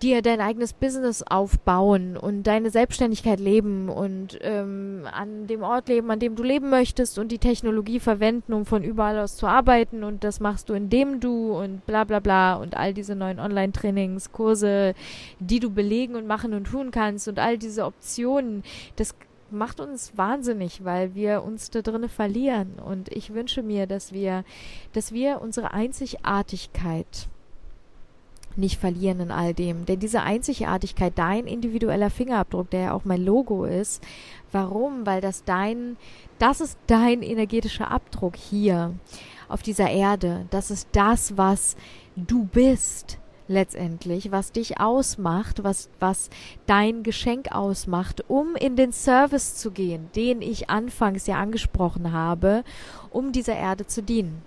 dir 0.02 0.22
dein 0.22 0.40
eigenes 0.40 0.72
Business 0.72 1.22
aufbauen 1.22 2.16
und 2.16 2.44
deine 2.44 2.70
Selbstständigkeit 2.70 3.40
leben 3.40 3.88
und 3.88 4.38
ähm, 4.42 5.06
an 5.12 5.46
dem 5.46 5.62
Ort 5.62 5.88
leben, 5.88 6.10
an 6.10 6.18
dem 6.18 6.36
du 6.36 6.42
leben 6.42 6.70
möchtest 6.70 7.18
und 7.18 7.30
die 7.32 7.38
Technologie 7.38 8.00
verwenden, 8.00 8.52
um 8.52 8.66
von 8.66 8.82
überall 8.82 9.18
aus 9.18 9.36
zu 9.36 9.46
arbeiten 9.46 10.04
und 10.04 10.24
das 10.24 10.40
machst 10.40 10.68
du, 10.68 10.74
indem 10.74 11.20
du 11.20 11.52
und 11.52 11.84
bla 11.86 12.04
bla 12.04 12.20
bla 12.20 12.54
und 12.54 12.76
all 12.76 12.94
diese 12.94 13.14
neuen 13.14 13.38
Online-Trainings, 13.38 14.32
Kurse, 14.32 14.94
die 15.38 15.60
du 15.60 15.70
belegen 15.70 16.16
und 16.16 16.26
machen 16.26 16.54
und 16.54 16.64
tun 16.64 16.90
kannst 16.90 17.28
und 17.28 17.38
all 17.38 17.58
diese 17.58 17.84
Optionen, 17.84 18.62
das 18.96 19.14
macht 19.50 19.80
uns 19.80 20.16
wahnsinnig, 20.16 20.84
weil 20.84 21.14
wir 21.14 21.42
uns 21.42 21.70
da 21.70 21.82
drinnen 21.82 22.08
verlieren. 22.08 22.78
Und 22.78 23.10
ich 23.10 23.34
wünsche 23.34 23.62
mir, 23.62 23.86
dass 23.86 24.12
wir, 24.12 24.44
dass 24.92 25.12
wir 25.12 25.40
unsere 25.40 25.72
Einzigartigkeit 25.72 27.28
nicht 28.56 28.78
verlieren 28.78 29.20
in 29.20 29.30
all 29.30 29.54
dem. 29.54 29.86
Denn 29.86 30.00
diese 30.00 30.22
Einzigartigkeit, 30.22 31.12
dein 31.16 31.46
individueller 31.46 32.10
Fingerabdruck, 32.10 32.70
der 32.70 32.80
ja 32.80 32.92
auch 32.92 33.04
mein 33.04 33.24
Logo 33.24 33.64
ist, 33.64 34.02
warum? 34.52 35.06
Weil 35.06 35.20
das 35.20 35.44
dein, 35.44 35.96
das 36.38 36.60
ist 36.60 36.78
dein 36.86 37.22
energetischer 37.22 37.90
Abdruck 37.90 38.36
hier 38.36 38.94
auf 39.48 39.62
dieser 39.62 39.90
Erde. 39.90 40.46
Das 40.50 40.70
ist 40.70 40.88
das, 40.92 41.36
was 41.36 41.76
du 42.16 42.44
bist 42.44 43.18
letztendlich, 43.50 44.30
was 44.30 44.52
dich 44.52 44.80
ausmacht, 44.80 45.64
was, 45.64 45.90
was 45.98 46.30
dein 46.66 47.02
Geschenk 47.02 47.50
ausmacht, 47.50 48.24
um 48.28 48.54
in 48.54 48.76
den 48.76 48.92
Service 48.92 49.56
zu 49.56 49.72
gehen, 49.72 50.08
den 50.14 50.40
ich 50.40 50.70
anfangs 50.70 51.26
ja 51.26 51.36
angesprochen 51.36 52.12
habe, 52.12 52.62
um 53.10 53.32
dieser 53.32 53.56
Erde 53.56 53.86
zu 53.86 54.02
dienen. 54.02 54.42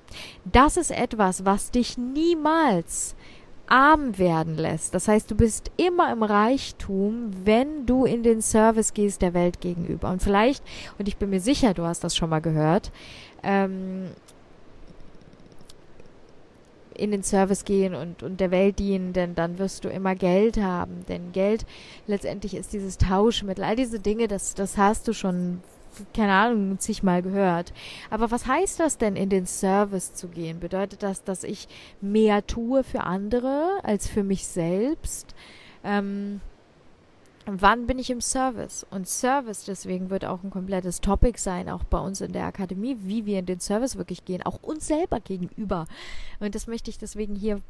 Das 0.45 0.77
ist 0.77 0.89
etwas, 0.89 1.43
was 1.43 1.69
dich 1.69 1.97
niemals 1.97 3.15
arm 3.67 4.17
werden 4.17 4.55
lässt. 4.55 4.93
Das 4.93 5.07
heißt, 5.07 5.31
du 5.31 5.35
bist 5.35 5.71
immer 5.77 6.11
im 6.11 6.23
Reichtum, 6.23 7.31
wenn 7.43 7.85
du 7.85 8.05
in 8.05 8.23
den 8.23 8.41
Service 8.41 8.93
gehst 8.93 9.21
der 9.21 9.33
Welt 9.33 9.61
gegenüber. 9.61 10.09
Und 10.09 10.21
vielleicht, 10.21 10.63
und 10.97 11.07
ich 11.07 11.17
bin 11.17 11.29
mir 11.29 11.39
sicher, 11.39 11.73
du 11.73 11.83
hast 11.83 12.03
das 12.03 12.15
schon 12.15 12.29
mal 12.29 12.41
gehört, 12.41 12.91
ähm, 13.41 14.09
in 16.95 17.11
den 17.11 17.23
Service 17.23 17.65
gehen 17.65 17.95
und, 17.95 18.23
und 18.23 18.39
der 18.39 18.51
Welt 18.51 18.79
dienen, 18.79 19.13
denn 19.13 19.35
dann 19.35 19.57
wirst 19.57 19.83
du 19.83 19.89
immer 19.89 20.15
Geld 20.15 20.57
haben. 20.57 21.05
Denn 21.07 21.31
Geld 21.31 21.65
letztendlich 22.07 22.55
ist 22.55 22.73
dieses 22.73 22.97
Tauschmittel. 22.97 23.63
All 23.63 23.75
diese 23.75 23.99
Dinge, 23.99 24.27
das, 24.27 24.53
das 24.53 24.77
hast 24.77 25.07
du 25.07 25.13
schon, 25.13 25.61
keine 26.13 26.33
Ahnung, 26.33 26.79
zigmal 26.79 27.21
gehört. 27.21 27.73
Aber 28.09 28.31
was 28.31 28.45
heißt 28.45 28.79
das 28.79 28.97
denn, 28.97 29.15
in 29.15 29.29
den 29.29 29.45
Service 29.45 30.13
zu 30.13 30.27
gehen? 30.27 30.59
Bedeutet 30.59 31.03
das, 31.03 31.23
dass 31.23 31.43
ich 31.43 31.67
mehr 32.01 32.45
tue 32.45 32.83
für 32.83 33.01
andere 33.01 33.79
als 33.83 34.07
für 34.07 34.23
mich 34.23 34.47
selbst? 34.47 35.35
Ähm, 35.83 36.41
wann 37.45 37.87
bin 37.87 37.99
ich 37.99 38.09
im 38.09 38.21
Service? 38.21 38.85
Und 38.89 39.07
Service 39.07 39.65
deswegen 39.65 40.09
wird 40.09 40.25
auch 40.25 40.43
ein 40.43 40.49
komplettes 40.49 41.01
Topic 41.01 41.39
sein, 41.39 41.69
auch 41.69 41.83
bei 41.83 41.99
uns 41.99 42.21
in 42.21 42.31
der 42.31 42.45
Akademie, 42.45 42.97
wie 43.01 43.25
wir 43.25 43.39
in 43.39 43.45
den 43.45 43.59
Service 43.59 43.97
wirklich 43.97 44.25
gehen, 44.25 44.43
auch 44.43 44.61
uns 44.61 44.87
selber 44.87 45.19
gegenüber. 45.19 45.87
Und 46.39 46.55
das 46.55 46.67
möchte 46.67 46.89
ich 46.89 46.97
deswegen 46.97 47.35
hier 47.35 47.61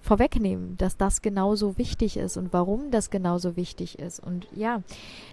vorwegnehmen, 0.00 0.76
dass 0.78 0.96
das 0.96 1.22
genauso 1.22 1.78
wichtig 1.78 2.16
ist 2.16 2.36
und 2.36 2.52
warum 2.52 2.90
das 2.90 3.10
genauso 3.10 3.54
wichtig 3.54 4.00
ist. 4.00 4.18
Und 4.18 4.48
ja, 4.54 4.82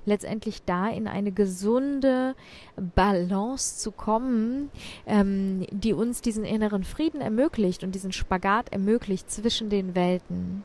letztendlich 0.05 0.63
da 0.63 0.89
in 0.89 1.07
eine 1.07 1.31
gesunde 1.31 2.35
Balance 2.75 3.79
zu 3.79 3.91
kommen, 3.91 4.69
ähm, 5.07 5.65
die 5.71 5.93
uns 5.93 6.21
diesen 6.21 6.45
inneren 6.45 6.83
Frieden 6.83 7.19
ermöglicht 7.19 7.83
und 7.83 7.95
diesen 7.95 8.11
Spagat 8.11 8.71
ermöglicht 8.71 9.31
zwischen 9.31 9.69
den 9.69 9.95
Welten. 9.95 10.63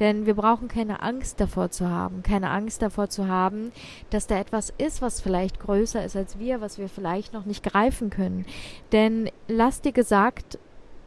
Denn 0.00 0.26
wir 0.26 0.34
brauchen 0.34 0.68
keine 0.68 1.02
Angst 1.02 1.40
davor 1.40 1.70
zu 1.70 1.88
haben, 1.88 2.22
keine 2.22 2.50
Angst 2.50 2.82
davor 2.82 3.08
zu 3.08 3.28
haben, 3.28 3.72
dass 4.10 4.26
da 4.26 4.36
etwas 4.36 4.72
ist, 4.76 5.02
was 5.02 5.20
vielleicht 5.20 5.60
größer 5.60 6.04
ist 6.04 6.16
als 6.16 6.38
wir, 6.38 6.60
was 6.60 6.78
wir 6.78 6.88
vielleicht 6.88 7.32
noch 7.32 7.44
nicht 7.44 7.62
greifen 7.62 8.10
können. 8.10 8.44
Denn 8.92 9.30
lass 9.46 9.80
dir 9.80 9.92
gesagt 9.92 10.58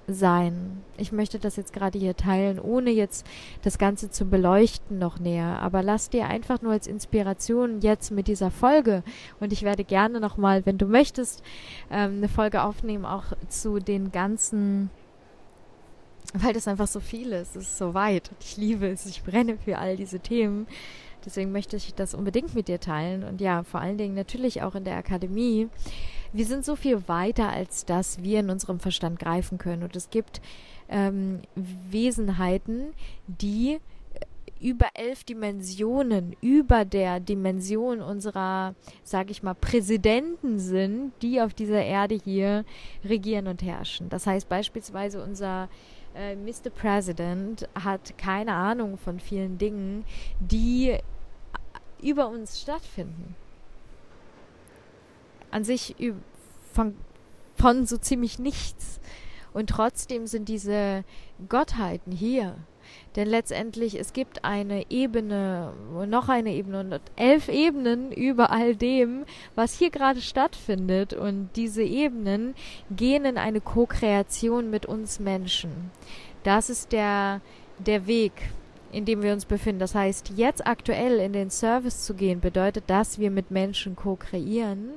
sein. 0.07 0.83
Ich 0.97 1.11
möchte 1.11 1.37
das 1.37 1.57
jetzt 1.57 1.73
gerade 1.73 1.99
hier 1.99 2.15
teilen, 2.15 2.59
ohne 2.59 2.91
jetzt 2.91 3.25
das 3.61 3.77
Ganze 3.77 4.09
zu 4.09 4.25
beleuchten 4.25 4.99
noch 4.99 5.19
näher. 5.19 5.59
Aber 5.61 5.83
lass 5.83 6.09
dir 6.09 6.27
einfach 6.27 6.61
nur 6.61 6.71
als 6.71 6.87
Inspiration 6.87 7.81
jetzt 7.81 8.11
mit 8.11 8.27
dieser 8.27 8.51
Folge 8.51 9.03
und 9.39 9.51
ich 9.51 9.63
werde 9.63 9.83
gerne 9.83 10.19
nochmal, 10.19 10.65
wenn 10.65 10.77
du 10.77 10.85
möchtest, 10.85 11.43
ähm, 11.91 12.17
eine 12.17 12.29
Folge 12.29 12.63
aufnehmen, 12.63 13.05
auch 13.05 13.25
zu 13.49 13.79
den 13.79 14.11
ganzen 14.11 14.89
weil 16.33 16.53
das 16.53 16.67
einfach 16.67 16.87
so 16.87 16.99
viel 16.99 17.31
ist. 17.31 17.55
Es 17.55 17.63
ist 17.63 17.77
so 17.77 17.93
weit. 17.93 18.29
Und 18.29 18.43
ich 18.43 18.57
liebe 18.57 18.87
es. 18.87 19.05
Ich 19.05 19.23
brenne 19.23 19.57
für 19.57 19.77
all 19.77 19.95
diese 19.95 20.19
Themen. 20.19 20.67
Deswegen 21.27 21.51
möchte 21.51 21.75
ich 21.75 21.93
das 21.93 22.13
unbedingt 22.13 22.55
mit 22.55 22.69
dir 22.69 22.79
teilen. 22.79 23.25
Und 23.25 23.41
ja, 23.41 23.63
vor 23.63 23.81
allen 23.81 23.97
Dingen 23.97 24.15
natürlich 24.15 24.61
auch 24.63 24.75
in 24.75 24.85
der 24.85 24.95
Akademie. 24.95 25.67
Wir 26.31 26.45
sind 26.45 26.63
so 26.63 26.77
viel 26.77 27.05
weiter, 27.09 27.49
als 27.49 27.83
dass 27.83 28.23
wir 28.23 28.39
in 28.39 28.49
unserem 28.49 28.79
Verstand 28.79 29.19
greifen 29.19 29.57
können. 29.57 29.83
Und 29.83 29.93
es 29.97 30.09
gibt 30.09 30.39
ähm, 30.87 31.41
Wesenheiten, 31.91 32.93
die 33.27 33.73
äh, 33.73 33.79
über 34.65 34.87
elf 34.93 35.25
Dimensionen, 35.25 36.33
über 36.39 36.85
der 36.85 37.19
Dimension 37.19 37.99
unserer, 37.99 38.73
sage 39.03 39.31
ich 39.31 39.43
mal, 39.43 39.53
Präsidenten 39.53 40.59
sind, 40.59 41.11
die 41.21 41.41
auf 41.41 41.53
dieser 41.53 41.83
Erde 41.83 42.17
hier 42.23 42.63
regieren 43.03 43.47
und 43.47 43.61
herrschen. 43.63 44.07
Das 44.07 44.25
heißt 44.25 44.47
beispielsweise 44.47 45.21
unser 45.21 45.67
äh, 46.15 46.35
Mr. 46.35 46.69
President 46.73 47.67
hat 47.75 48.17
keine 48.17 48.53
Ahnung 48.53 48.97
von 48.97 49.19
vielen 49.19 49.57
Dingen, 49.57 50.05
die 50.39 50.97
über 52.01 52.27
uns 52.27 52.61
stattfinden. 52.61 53.35
An 55.51 55.63
sich 55.63 55.95
von, 56.73 56.95
von 57.55 57.85
so 57.85 57.97
ziemlich 57.97 58.39
nichts. 58.39 58.99
Und 59.53 59.69
trotzdem 59.69 60.27
sind 60.27 60.49
diese 60.49 61.03
Gottheiten 61.47 62.11
hier 62.11 62.57
denn 63.15 63.27
letztendlich, 63.27 63.99
es 63.99 64.13
gibt 64.13 64.45
eine 64.45 64.91
Ebene, 64.91 65.73
noch 66.07 66.29
eine 66.29 66.53
Ebene 66.53 66.81
und 66.81 67.01
elf 67.15 67.49
Ebenen 67.49 68.11
über 68.11 68.51
all 68.51 68.75
dem, 68.75 69.25
was 69.55 69.73
hier 69.73 69.89
gerade 69.89 70.21
stattfindet. 70.21 71.13
Und 71.13 71.49
diese 71.55 71.83
Ebenen 71.83 72.53
gehen 72.95 73.25
in 73.25 73.37
eine 73.37 73.61
Co-Kreation 73.61 74.69
mit 74.69 74.85
uns 74.85 75.19
Menschen. 75.19 75.91
Das 76.43 76.69
ist 76.69 76.91
der, 76.91 77.41
der 77.79 78.05
Weg, 78.07 78.33
in 78.91 79.05
dem 79.05 79.21
wir 79.21 79.33
uns 79.33 79.45
befinden. 79.45 79.79
Das 79.79 79.95
heißt, 79.95 80.31
jetzt 80.35 80.65
aktuell 80.65 81.19
in 81.19 81.33
den 81.33 81.49
Service 81.49 82.03
zu 82.03 82.13
gehen, 82.13 82.39
bedeutet, 82.39 82.85
dass 82.87 83.19
wir 83.19 83.31
mit 83.31 83.51
Menschen 83.51 83.95
co-kreieren 83.95 84.93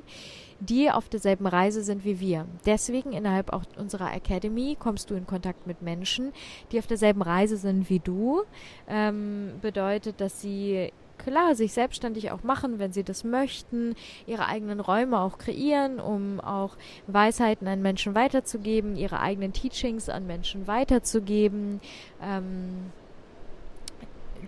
die 0.61 0.91
auf 0.91 1.09
derselben 1.09 1.47
Reise 1.47 1.83
sind 1.83 2.05
wie 2.05 2.19
wir. 2.19 2.45
Deswegen 2.65 3.13
innerhalb 3.13 3.51
auch 3.51 3.63
unserer 3.77 4.13
Academy 4.13 4.77
kommst 4.79 5.09
du 5.09 5.15
in 5.15 5.25
Kontakt 5.25 5.65
mit 5.65 5.81
Menschen, 5.81 6.31
die 6.71 6.77
auf 6.77 6.85
derselben 6.85 7.23
Reise 7.23 7.57
sind 7.57 7.89
wie 7.89 7.99
du. 7.99 8.43
Ähm, 8.87 9.53
bedeutet, 9.61 10.21
dass 10.21 10.39
sie 10.39 10.93
klar 11.17 11.55
sich 11.55 11.73
selbstständig 11.73 12.31
auch 12.31 12.43
machen, 12.43 12.79
wenn 12.79 12.93
sie 12.93 13.03
das 13.03 13.23
möchten, 13.23 13.95
ihre 14.27 14.47
eigenen 14.47 14.79
Räume 14.79 15.19
auch 15.19 15.37
kreieren, 15.37 15.99
um 15.99 16.39
auch 16.39 16.77
Weisheiten 17.07 17.67
an 17.67 17.81
Menschen 17.81 18.15
weiterzugeben, 18.15 18.95
ihre 18.95 19.19
eigenen 19.19 19.53
Teachings 19.53 20.09
an 20.09 20.27
Menschen 20.27 20.67
weiterzugeben. 20.67 21.81
Ähm, 22.21 22.91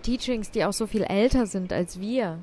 Teachings, 0.02 0.50
die 0.50 0.64
auch 0.64 0.72
so 0.72 0.86
viel 0.86 1.02
älter 1.02 1.46
sind 1.46 1.72
als 1.72 2.00
wir, 2.00 2.38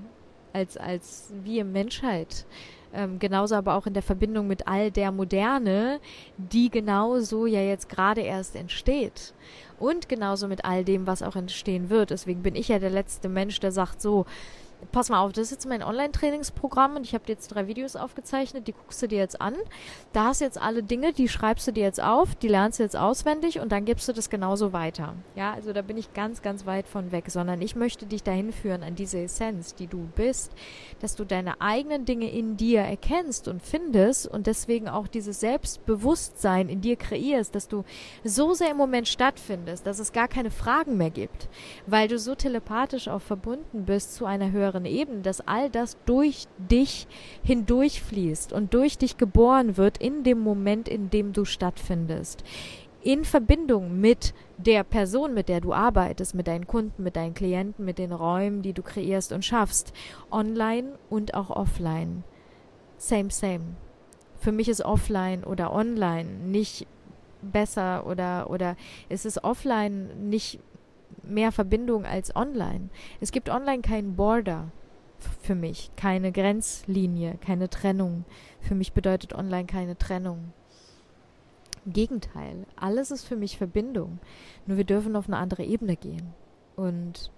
als, 0.54 0.78
als 0.78 1.34
wir 1.44 1.66
Menschheit. 1.66 2.46
Ähm, 2.94 3.20
genauso 3.20 3.56
aber 3.56 3.76
auch 3.76 3.88
in 3.88 3.94
der 3.94 4.04
Verbindung 4.04 4.48
mit 4.48 4.68
all 4.68 4.92
der 4.92 5.12
Moderne, 5.12 6.00
die 6.38 6.70
genauso 6.70 7.46
ja 7.46 7.62
jetzt 7.62 7.88
gerade 7.88 8.22
erst 8.22 8.56
entsteht. 8.56 9.34
Und 9.80 10.10
genauso 10.10 10.48
mit 10.48 10.66
all 10.66 10.84
dem, 10.84 11.08
was 11.08 11.24
auch 11.24 11.36
entstehen 11.36 11.90
wird. 11.90 12.12
Deswegen 12.12 12.44
bin 12.44 12.56
ich 12.56 12.68
ja 12.68 12.80
der 12.80 12.90
letzte 12.90 13.30
Mensch, 13.30 13.60
der 13.60 13.72
sagt 13.72 14.02
so, 14.02 14.26
pass 14.92 15.10
mal 15.10 15.20
auf, 15.22 15.32
das 15.32 15.46
ist 15.46 15.52
jetzt 15.52 15.68
mein 15.68 15.84
Online-Trainingsprogramm 15.84 16.96
und 16.96 17.06
ich 17.06 17.14
habe 17.14 17.26
dir 17.26 17.34
jetzt 17.34 17.50
drei 17.50 17.68
Videos 17.68 17.96
aufgezeichnet, 17.96 18.68
die 18.68 18.74
guckst 18.74 19.02
du 19.02 19.08
dir 19.08 19.20
jetzt 19.20 19.40
an. 19.40 19.56
Da 20.14 20.26
hast 20.26 20.42
du 20.42 20.46
jetzt 20.46 20.62
alle 20.62 20.84
Dinge, 20.84 21.14
die 21.14 21.28
schreibst 21.28 21.68
du 21.68 21.72
dir 21.72 21.84
jetzt 21.84 22.02
auf, 22.02 22.36
die 22.36 22.48
lernst 22.48 22.80
du 22.80 22.84
jetzt 22.84 22.98
auswendig 22.98 23.60
und 23.60 23.72
dann 23.72 23.86
gibst 23.86 24.08
du 24.08 24.14
das 24.14 24.30
genauso 24.30 24.74
weiter. 24.74 25.16
Ja, 25.36 25.54
also 25.54 25.74
da 25.74 25.82
bin 25.82 25.98
ich 25.98 26.14
ganz, 26.14 26.42
ganz 26.42 26.66
weit 26.66 26.88
von 26.88 27.12
weg, 27.12 27.26
sondern 27.30 27.62
ich 27.62 27.76
möchte 27.76 28.06
dich 28.06 28.24
dahin 28.24 28.52
führen 28.52 28.84
an 28.84 28.96
diese 28.96 29.20
Essenz, 29.20 29.76
die 29.76 29.88
du 29.88 30.10
bist, 30.16 30.52
dass 31.00 31.16
du 31.16 31.24
deine 31.24 31.62
eigenen 31.62 32.06
Dinge 32.06 32.30
in 32.30 32.58
dir 32.58 32.82
erkennst 32.82 33.48
und 33.48 33.62
findest 33.62 34.28
und 34.28 34.48
deswegen 34.48 34.90
auch 34.90 35.08
dieses 35.08 35.40
Selbstbewusstsein 35.40 36.70
in 36.70 36.82
dir 36.82 36.96
kreierst, 36.96 37.56
dass 37.56 37.68
du 37.68 37.84
so 38.24 38.54
sehr 38.54 38.72
im 38.72 38.78
Moment 38.78 39.08
stattfindest, 39.08 39.86
dass 39.86 40.00
es 40.00 40.12
gar 40.12 40.28
keine 40.28 40.52
Fragen 40.52 40.98
mehr 40.98 41.10
gibt, 41.10 41.50
weil 41.88 42.08
du 42.08 42.18
so 42.20 42.36
telepathisch 42.36 43.08
auch 43.08 43.22
verbunden 43.22 43.86
bist 43.86 44.16
zu 44.16 44.26
einer 44.26 44.52
höheren 44.52 44.71
höheren 44.72 44.86
Ebene, 44.86 45.22
dass 45.22 45.46
all 45.48 45.70
das 45.70 45.98
durch 46.06 46.48
dich 46.58 47.08
hindurchfließt 47.44 48.54
und 48.54 48.74
durch 48.74 48.98
dich 48.98 49.18
geboren 49.18 49.78
wird 49.78 49.98
in 49.98 50.24
dem 50.24 50.40
Moment, 50.40 50.88
in 50.88 51.10
dem 51.10 51.34
du 51.34 51.46
stattfindest. 51.46 52.44
In 53.04 53.26
Verbindung 53.26 54.00
mit 54.00 54.34
der 54.58 54.84
Person, 54.84 55.34
mit 55.34 55.50
der 55.50 55.60
du 55.60 55.74
arbeitest, 55.74 56.36
mit 56.36 56.48
deinen 56.48 56.68
Kunden, 56.68 57.02
mit 57.02 57.16
deinen 57.16 57.34
Klienten, 57.34 57.84
mit 57.84 57.98
den 57.98 58.12
Räumen, 58.12 58.62
die 58.62 58.74
du 58.74 58.84
kreierst 58.84 59.32
und 59.32 59.44
schaffst. 59.44 59.92
Online 60.30 61.00
und 61.10 61.34
auch 61.34 61.50
offline. 61.50 62.24
Same, 62.98 63.32
same. 63.32 63.76
Für 64.38 64.52
mich 64.52 64.70
ist 64.70 64.86
offline 64.86 65.44
oder 65.44 65.74
online 65.74 66.30
nicht 66.46 66.86
besser 67.42 68.06
oder, 68.06 68.52
oder 68.52 68.76
ist 69.10 69.26
es 69.26 69.44
offline 69.44 70.30
nicht 70.30 70.60
mehr 71.24 71.52
Verbindung 71.52 72.06
als 72.06 72.36
online. 72.36 72.90
Es 73.20 73.32
gibt 73.32 73.50
online 73.50 73.82
keinen 73.82 74.16
Border 74.16 74.72
für 75.42 75.56
mich, 75.56 75.92
keine 75.96 76.32
Grenzlinie, 76.32 77.38
keine 77.42 77.70
Trennung. 77.70 78.26
Für 78.60 78.76
mich 78.76 78.94
bedeutet 78.94 79.34
online 79.34 79.66
keine 79.66 79.98
Trennung. 79.98 80.54
Im 81.86 81.94
Gegenteil, 81.94 82.66
alles 82.76 83.12
ist 83.12 83.26
für 83.26 83.36
mich 83.36 83.58
Verbindung. 83.58 84.20
Nur 84.66 84.78
wir 84.78 84.84
dürfen 84.84 85.16
auf 85.16 85.28
eine 85.28 85.38
andere 85.38 85.64
Ebene 85.64 85.96
gehen. 85.96 86.34
Und 86.76 87.32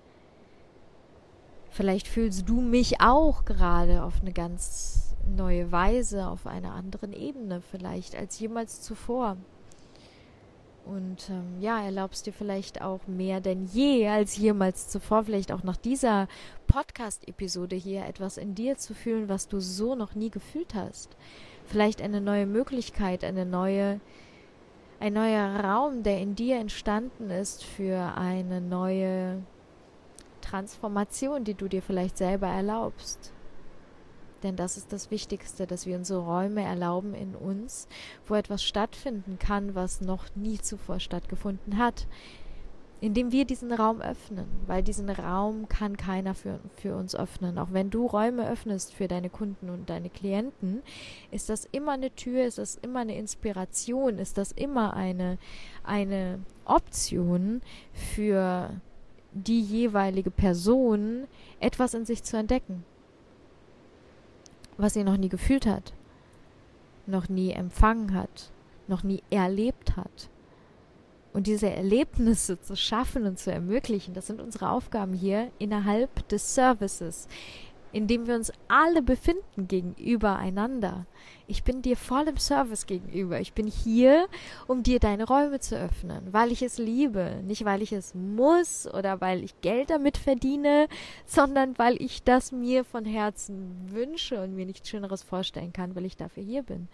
vielleicht 1.69 2.07
fühlst 2.07 2.47
du 2.47 2.61
mich 2.61 3.01
auch 3.01 3.45
gerade 3.45 4.03
auf 4.03 4.21
eine 4.21 4.33
ganz 4.33 5.15
neue 5.25 5.71
Weise, 5.71 6.27
auf 6.27 6.45
einer 6.45 6.73
anderen 6.73 7.13
Ebene 7.13 7.61
vielleicht 7.61 8.15
als 8.15 8.39
jemals 8.39 8.81
zuvor. 8.81 9.37
Und 10.85 11.29
ähm, 11.29 11.61
ja, 11.61 11.81
erlaubst 11.81 12.25
dir 12.25 12.33
vielleicht 12.33 12.81
auch 12.81 13.07
mehr 13.07 13.39
denn 13.39 13.65
je 13.65 14.07
als 14.09 14.35
jemals 14.35 14.89
zuvor, 14.89 15.23
vielleicht 15.23 15.51
auch 15.51 15.63
nach 15.63 15.77
dieser 15.77 16.27
Podcast-Episode 16.67 17.75
hier 17.75 18.05
etwas 18.05 18.37
in 18.37 18.53
dir 18.53 18.77
zu 18.77 18.93
fühlen, 18.93 19.29
was 19.29 19.47
du 19.47 19.59
so 19.59 19.95
noch 19.95 20.13
nie 20.13 20.29
gefühlt 20.29 20.75
hast. 20.75 21.15
Vielleicht 21.65 22.01
eine 22.01 22.19
neue 22.19 22.45
Möglichkeit, 22.45 23.23
eine 23.23 23.45
neue, 23.45 24.01
ein 24.99 25.13
neuer 25.13 25.61
Raum, 25.63 26.03
der 26.03 26.19
in 26.19 26.35
dir 26.35 26.57
entstanden 26.57 27.29
ist 27.29 27.63
für 27.63 28.17
eine 28.17 28.59
neue 28.59 29.41
Transformation, 30.41 31.45
die 31.45 31.53
du 31.53 31.69
dir 31.69 31.81
vielleicht 31.81 32.17
selber 32.17 32.47
erlaubst. 32.47 33.31
Denn 34.43 34.55
das 34.55 34.77
ist 34.77 34.91
das 34.91 35.09
Wichtigste, 35.09 35.65
dass 35.65 35.85
wir 35.85 35.97
unsere 35.97 36.19
Räume 36.19 36.61
erlauben 36.63 37.13
in 37.13 37.35
uns, 37.35 37.87
wo 38.27 38.35
etwas 38.35 38.63
stattfinden 38.63 39.39
kann, 39.39 39.73
was 39.73 40.01
noch 40.01 40.25
nie 40.35 40.59
zuvor 40.59 40.99
stattgefunden 40.99 41.77
hat. 41.77 42.07
Indem 42.99 43.33
wir 43.33 43.43
diesen 43.43 43.73
Raum 43.73 44.01
öffnen, 44.01 44.45
weil 44.65 44.81
diesen 44.81 45.09
Raum 45.09 45.67
kann 45.67 45.97
keiner 45.97 46.35
für, 46.35 46.59
für 46.75 46.95
uns 46.95 47.15
öffnen. 47.15 47.57
Auch 47.57 47.73
wenn 47.73 47.89
du 47.89 48.05
Räume 48.05 48.49
öffnest 48.49 48.93
für 48.93 49.09
deine 49.09 49.29
Kunden 49.29 49.69
und 49.69 49.89
deine 49.89 50.09
Klienten, 50.09 50.81
ist 51.29 51.49
das 51.49 51.65
immer 51.71 51.93
eine 51.93 52.15
Tür, 52.15 52.45
ist 52.45 52.59
das 52.59 52.75
immer 52.75 52.99
eine 52.99 53.17
Inspiration, 53.17 54.19
ist 54.19 54.37
das 54.37 54.53
immer 54.53 54.93
eine, 54.93 55.37
eine 55.83 56.39
Option 56.63 57.61
für 57.91 58.69
die 59.33 59.61
jeweilige 59.61 60.31
Person 60.31 61.27
etwas 61.59 61.93
in 61.93 62.05
sich 62.05 62.23
zu 62.23 62.37
entdecken, 62.37 62.85
was 64.77 64.93
sie 64.93 65.03
noch 65.03 65.17
nie 65.17 65.29
gefühlt 65.29 65.65
hat, 65.65 65.93
noch 67.05 67.29
nie 67.29 67.51
empfangen 67.51 68.13
hat, 68.13 68.51
noch 68.87 69.03
nie 69.03 69.23
erlebt 69.29 69.95
hat. 69.97 70.29
Und 71.33 71.47
diese 71.47 71.69
Erlebnisse 71.69 72.61
zu 72.61 72.75
schaffen 72.75 73.25
und 73.25 73.39
zu 73.39 73.51
ermöglichen, 73.51 74.13
das 74.13 74.27
sind 74.27 74.39
unsere 74.39 74.69
Aufgaben 74.69 75.13
hier 75.13 75.51
innerhalb 75.57 76.27
des 76.29 76.53
Services, 76.53 77.27
in 77.93 78.07
dem 78.07 78.27
wir 78.27 78.35
uns 78.35 78.51
alle 78.67 79.03
befinden 79.03 79.67
gegenüber 79.67 80.35
einander. 80.35 81.05
Ich 81.47 81.63
bin 81.63 81.83
dir 81.83 81.95
voll 81.95 82.27
im 82.27 82.37
Service 82.37 82.87
gegenüber. 82.87 83.39
Ich 83.39 83.53
bin 83.53 83.67
hier, 83.67 84.27
um 84.67 84.81
dir 84.81 84.99
deine 84.99 85.25
Räume 85.25 85.59
zu 85.59 85.79
öffnen, 85.79 86.33
weil 86.33 86.51
ich 86.51 86.63
es 86.63 86.79
liebe. 86.79 87.41
Nicht, 87.45 87.65
weil 87.65 87.83
ich 87.83 87.93
es 87.93 88.15
muss 88.15 88.91
oder 88.91 89.21
weil 89.21 89.43
ich 89.43 89.61
Geld 89.61 89.91
damit 89.91 90.17
verdiene, 90.17 90.87
sondern 91.25 91.77
weil 91.77 92.01
ich 92.01 92.23
das 92.23 92.51
mir 92.51 92.83
von 92.83 93.05
Herzen 93.05 93.75
wünsche 93.91 94.41
und 94.41 94.55
mir 94.55 94.65
nichts 94.65 94.89
Schöneres 94.89 95.21
vorstellen 95.21 95.71
kann, 95.71 95.95
weil 95.95 96.05
ich 96.05 96.17
dafür 96.17 96.43
hier 96.43 96.63
bin. 96.63 96.87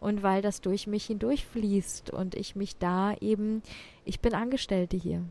Und 0.00 0.22
weil 0.22 0.40
das 0.40 0.62
durch 0.62 0.86
mich 0.86 1.06
hindurchfließt 1.06 2.10
und 2.10 2.34
ich 2.34 2.56
mich 2.56 2.78
da 2.78 3.14
eben, 3.20 3.62
ich 4.06 4.20
bin 4.20 4.32
Angestellte 4.32 4.96
hier. 4.96 5.24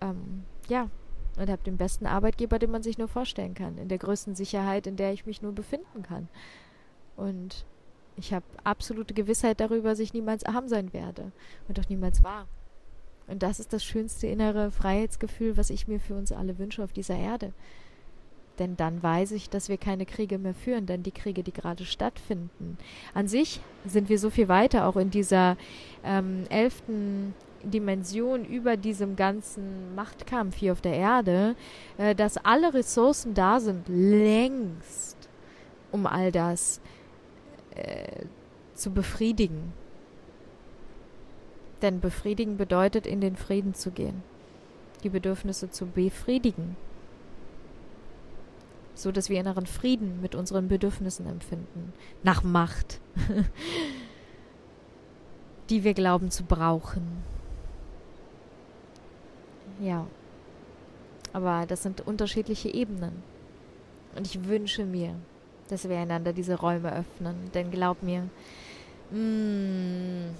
Ähm, 0.00 0.44
ja, 0.68 0.88
und 1.36 1.48
habe 1.48 1.62
den 1.62 1.76
besten 1.76 2.06
Arbeitgeber, 2.06 2.58
den 2.58 2.70
man 2.70 2.82
sich 2.82 2.98
nur 2.98 3.08
vorstellen 3.08 3.54
kann, 3.54 3.78
in 3.78 3.88
der 3.88 3.98
größten 3.98 4.34
Sicherheit, 4.34 4.86
in 4.86 4.96
der 4.96 5.12
ich 5.12 5.26
mich 5.26 5.42
nur 5.42 5.52
befinden 5.52 6.02
kann. 6.02 6.28
Und 7.16 7.64
ich 8.16 8.32
habe 8.32 8.44
absolute 8.64 9.14
Gewissheit 9.14 9.60
darüber, 9.60 9.90
dass 9.90 9.98
ich 9.98 10.12
niemals 10.12 10.44
arm 10.44 10.68
sein 10.68 10.92
werde 10.92 11.32
und 11.68 11.80
auch 11.80 11.88
niemals 11.88 12.22
war. 12.22 12.46
Und 13.26 13.42
das 13.42 13.60
ist 13.60 13.72
das 13.72 13.84
schönste 13.84 14.26
innere 14.26 14.70
Freiheitsgefühl, 14.70 15.56
was 15.56 15.70
ich 15.70 15.88
mir 15.88 16.00
für 16.00 16.14
uns 16.14 16.32
alle 16.32 16.58
wünsche 16.58 16.82
auf 16.82 16.92
dieser 16.92 17.16
Erde. 17.16 17.52
Denn 18.58 18.76
dann 18.76 19.02
weiß 19.02 19.32
ich, 19.32 19.48
dass 19.48 19.68
wir 19.68 19.78
keine 19.78 20.04
Kriege 20.04 20.38
mehr 20.38 20.54
führen, 20.54 20.84
denn 20.84 21.02
die 21.02 21.12
Kriege, 21.12 21.42
die 21.42 21.52
gerade 21.52 21.86
stattfinden. 21.86 22.76
An 23.14 23.28
sich 23.28 23.60
sind 23.86 24.08
wir 24.08 24.18
so 24.18 24.28
viel 24.28 24.48
weiter, 24.48 24.86
auch 24.86 24.96
in 24.96 25.10
dieser 25.10 25.56
ähm, 26.04 26.44
elften 26.50 27.34
Dimension 27.64 28.44
über 28.44 28.76
diesem 28.76 29.16
ganzen 29.16 29.94
Machtkampf 29.94 30.56
hier 30.56 30.72
auf 30.72 30.80
der 30.80 30.94
Erde, 30.94 31.54
äh, 31.98 32.14
dass 32.14 32.36
alle 32.38 32.74
Ressourcen 32.74 33.34
da 33.34 33.60
sind, 33.60 33.88
längst, 33.88 35.16
um 35.90 36.06
all 36.06 36.32
das 36.32 36.80
äh, 37.74 38.24
zu 38.74 38.90
befriedigen. 38.90 39.72
Denn 41.82 42.00
befriedigen 42.00 42.56
bedeutet, 42.56 43.06
in 43.06 43.20
den 43.20 43.36
Frieden 43.36 43.74
zu 43.74 43.90
gehen, 43.90 44.22
die 45.02 45.08
Bedürfnisse 45.08 45.70
zu 45.70 45.86
befriedigen, 45.86 46.76
so 48.94 49.10
dass 49.10 49.28
wir 49.28 49.40
inneren 49.40 49.66
Frieden 49.66 50.20
mit 50.20 50.34
unseren 50.34 50.68
Bedürfnissen 50.68 51.26
empfinden, 51.26 51.92
nach 52.22 52.42
Macht, 52.44 53.00
die 55.70 55.82
wir 55.82 55.94
glauben 55.94 56.30
zu 56.30 56.44
brauchen. 56.44 57.24
Ja. 59.80 60.06
Aber 61.32 61.66
das 61.66 61.82
sind 61.82 62.06
unterschiedliche 62.06 62.72
Ebenen. 62.72 63.22
Und 64.14 64.26
ich 64.26 64.44
wünsche 64.46 64.84
mir, 64.84 65.14
dass 65.68 65.88
wir 65.88 65.96
einander 65.96 66.32
diese 66.32 66.58
Räume 66.58 66.94
öffnen. 66.94 67.50
Denn 67.54 67.70
glaub 67.70 68.02
mir, 68.02 68.28
mm, 69.10 70.34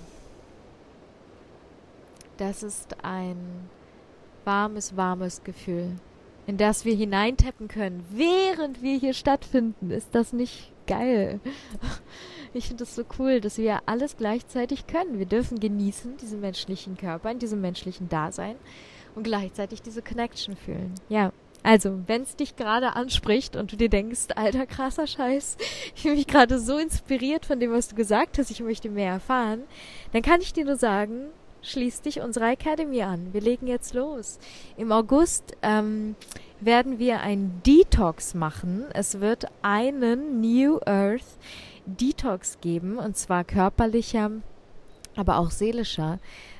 das 2.36 2.62
ist 2.62 3.02
ein 3.02 3.36
warmes, 4.44 4.96
warmes 4.96 5.42
Gefühl, 5.44 5.96
in 6.46 6.56
das 6.56 6.84
wir 6.84 6.94
hineintappen 6.94 7.68
können, 7.68 8.04
während 8.10 8.82
wir 8.82 8.98
hier 8.98 9.14
stattfinden. 9.14 9.90
Ist 9.90 10.14
das 10.14 10.32
nicht 10.32 10.72
geil? 10.86 11.40
Ich 12.54 12.66
finde 12.66 12.84
das 12.84 12.94
so 12.94 13.04
cool, 13.18 13.40
dass 13.40 13.56
wir 13.56 13.80
alles 13.86 14.18
gleichzeitig 14.18 14.86
können. 14.86 15.18
Wir 15.18 15.24
dürfen 15.24 15.58
genießen, 15.58 16.18
diesen 16.18 16.42
menschlichen 16.42 16.98
Körper, 16.98 17.30
in 17.30 17.38
diesem 17.38 17.62
menschlichen 17.62 18.10
Dasein 18.10 18.56
und 19.14 19.24
gleichzeitig 19.24 19.82
diese 19.82 20.02
Connection 20.02 20.56
fühlen. 20.56 20.94
Ja. 21.08 21.32
Also, 21.64 22.00
wenn 22.08 22.22
es 22.22 22.34
dich 22.34 22.56
gerade 22.56 22.96
anspricht 22.96 23.54
und 23.54 23.70
du 23.70 23.76
dir 23.76 23.88
denkst, 23.88 24.28
alter 24.34 24.66
krasser 24.66 25.06
Scheiß, 25.06 25.56
ich 25.94 26.02
fühle 26.02 26.16
mich 26.16 26.26
gerade 26.26 26.58
so 26.58 26.76
inspiriert 26.76 27.46
von 27.46 27.60
dem, 27.60 27.70
was 27.70 27.88
du 27.88 27.94
gesagt 27.94 28.38
hast, 28.38 28.50
ich 28.50 28.60
möchte 28.60 28.90
mehr 28.90 29.12
erfahren, 29.12 29.62
dann 30.12 30.22
kann 30.22 30.40
ich 30.40 30.52
dir 30.52 30.64
nur 30.64 30.76
sagen, 30.76 31.28
schließ 31.62 32.02
dich 32.02 32.20
unserer 32.20 32.50
Academy 32.50 33.02
an. 33.02 33.32
Wir 33.32 33.40
legen 33.40 33.68
jetzt 33.68 33.94
los. 33.94 34.38
Im 34.76 34.90
August 34.90 35.56
ähm, 35.62 36.16
werden 36.60 36.98
wir 36.98 37.20
ein 37.20 37.60
Detox 37.64 38.34
machen. 38.34 38.86
Es 38.92 39.20
wird 39.20 39.46
einen 39.62 40.40
New 40.40 40.80
Earth 40.84 41.38
Detox 41.86 42.58
geben, 42.60 42.98
und 42.98 43.16
zwar 43.16 43.44
körperlicher, 43.44 44.30
aber 45.16 45.38
auch 45.38 45.50
seelischer 45.50 46.18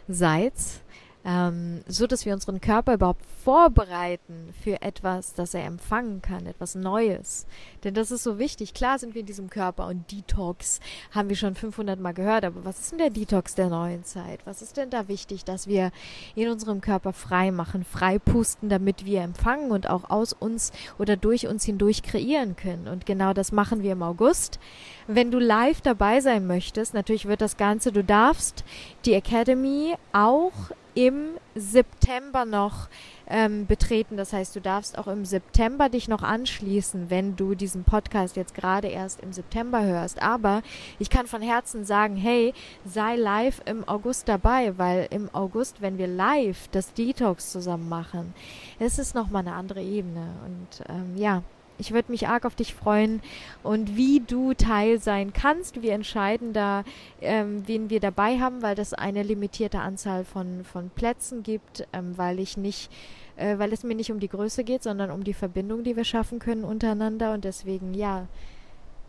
Seits 0.08 0.82
ähm, 1.24 1.82
so 1.87 2.06
dass 2.06 2.26
wir 2.26 2.32
unseren 2.32 2.61
Körper 2.61 2.94
überhaupt 2.94 3.24
vorbereiten 3.44 4.52
für 4.62 4.82
etwas, 4.82 5.35
das 5.35 5.54
er 5.54 5.64
empfangen 5.64 6.20
kann, 6.22 6.46
etwas 6.46 6.74
Neues. 6.74 7.46
Denn 7.85 7.94
das 7.94 8.11
ist 8.11 8.24
so 8.24 8.38
wichtig. 8.38 8.74
Klar 8.74 8.98
sind 8.98 9.14
wir 9.14 9.20
in 9.20 9.26
diesem 9.26 9.50
Körper 9.50 9.87
und 9.87 10.11
Detox 10.11 10.80
haben 11.12 11.28
wir 11.28 11.37
schon 11.37 11.54
500 11.54 12.00
Mal 12.00 12.12
gehört, 12.12 12.44
aber 12.44 12.64
was 12.64 12.80
ist 12.80 12.92
denn 12.92 12.98
der 12.98 13.11
Detox 13.11 13.54
der 13.54 13.68
neuen 13.68 14.04
Zeit? 14.04 14.40
Was 14.46 14.62
ist 14.62 14.76
denn 14.76 14.90
da 14.90 15.08
wichtig, 15.08 15.44
dass 15.44 15.66
wir 15.66 15.92
in 16.35 16.48
unserem 16.48 16.80
Körper 16.80 17.12
frei 17.12 17.50
machen, 17.50 17.85
frei 17.85 18.18
pusten, 18.18 18.68
damit 18.68 19.04
wir 19.04 19.22
empfangen 19.22 19.70
und 19.70 19.88
auch 19.88 20.11
aus 20.11 20.32
uns 20.32 20.72
oder 20.98 21.16
durch 21.16 21.46
uns 21.46 21.64
hindurch 21.64 22.02
kreieren 22.02 22.56
können? 22.56 22.88
Und 22.88 23.06
genau 23.06 23.32
das 23.32 23.52
machen 23.52 23.82
wir 23.82 23.92
im 23.92 24.02
August. 24.02 24.58
Wenn 25.06 25.30
du 25.30 25.38
live 25.38 25.80
dabei 25.80 26.20
sein 26.20 26.46
möchtest, 26.46 26.94
natürlich 26.94 27.26
wird 27.26 27.40
das 27.40 27.56
Ganze, 27.56 27.92
du 27.92 28.02
darfst 28.02 28.64
die 29.04 29.14
Academy 29.14 29.94
auch 30.12 30.52
im 30.94 31.38
September 31.55 32.44
noch 32.44 32.88
ähm, 33.26 33.66
betreten. 33.66 34.16
Das 34.16 34.33
heißt, 34.33 34.55
du 34.55 34.61
darfst 34.61 34.98
auch 34.98 35.07
im 35.07 35.24
September 35.24 35.88
dich 35.88 36.09
noch 36.09 36.22
anschließen, 36.22 37.11
wenn 37.11 37.37
du 37.37 37.55
diesen 37.55 37.85
Podcast 37.85 38.37
jetzt 38.37 38.55
gerade 38.55 38.88
erst 38.88 39.20
im 39.20 39.33
September 39.33 39.83
hörst. 39.83 40.20
Aber 40.22 40.62
ich 40.98 41.11
kann 41.11 41.26
von 41.26 41.42
Herzen 41.42 41.85
sagen, 41.85 42.16
hey, 42.16 42.52
sei 42.85 43.16
live 43.16 43.62
im 43.64 43.88
August 43.88 44.28
dabei, 44.28 44.76
weil 44.78 45.09
im 45.11 45.28
August, 45.35 45.81
wenn 45.81 45.98
wir 45.98 46.07
live 46.07 46.68
das 46.72 46.92
Detox 46.92 47.52
zusammen 47.52 47.88
machen, 47.88 48.35
ist 48.78 48.98
es 48.98 49.14
nochmal 49.14 49.46
eine 49.46 49.55
andere 49.55 49.83
Ebene. 49.83 50.26
Und 50.46 50.85
ähm, 50.88 51.16
ja, 51.16 51.42
ich 51.78 51.92
würde 51.92 52.12
mich 52.12 52.28
arg 52.28 52.44
auf 52.44 52.54
dich 52.54 52.74
freuen 52.74 53.20
und 53.62 53.96
wie 53.96 54.20
du 54.20 54.54
Teil 54.54 55.00
sein 55.00 55.32
kannst. 55.32 55.82
Wir 55.82 55.92
entscheiden 55.92 56.52
da, 56.52 56.85
ähm, 57.20 57.62
wen 57.66 57.90
wir 57.90 58.00
dabei 58.00 58.38
haben, 58.38 58.62
weil 58.62 58.74
das 58.74 58.94
eine 58.94 59.22
limitierte 59.22 59.80
Anzahl 59.80 60.24
von, 60.24 60.64
von 60.64 60.90
Plätzen 60.90 61.42
gibt, 61.42 61.87
ähm, 61.92 62.16
weil 62.16 62.38
ich 62.38 62.56
nicht, 62.56 62.90
äh, 63.37 63.58
weil 63.58 63.72
es 63.72 63.82
mir 63.82 63.94
nicht 63.94 64.12
um 64.12 64.20
die 64.20 64.28
Größe 64.28 64.64
geht, 64.64 64.83
sondern 64.83 65.10
um 65.10 65.25
die 65.25 65.35
Verbindung, 65.35 65.85
die 65.85 65.96
wir 65.96 66.04
schaffen 66.04 66.38
können 66.38 66.64
untereinander. 66.64 67.33
Und 67.33 67.44
deswegen, 67.44 67.94
ja, 67.94 68.27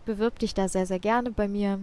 bewirb 0.05 0.39
dich 0.39 0.53
da 0.53 0.67
sehr, 0.67 0.85
sehr 0.85 0.99
gerne 0.99 1.31
bei 1.31 1.47
mir 1.47 1.79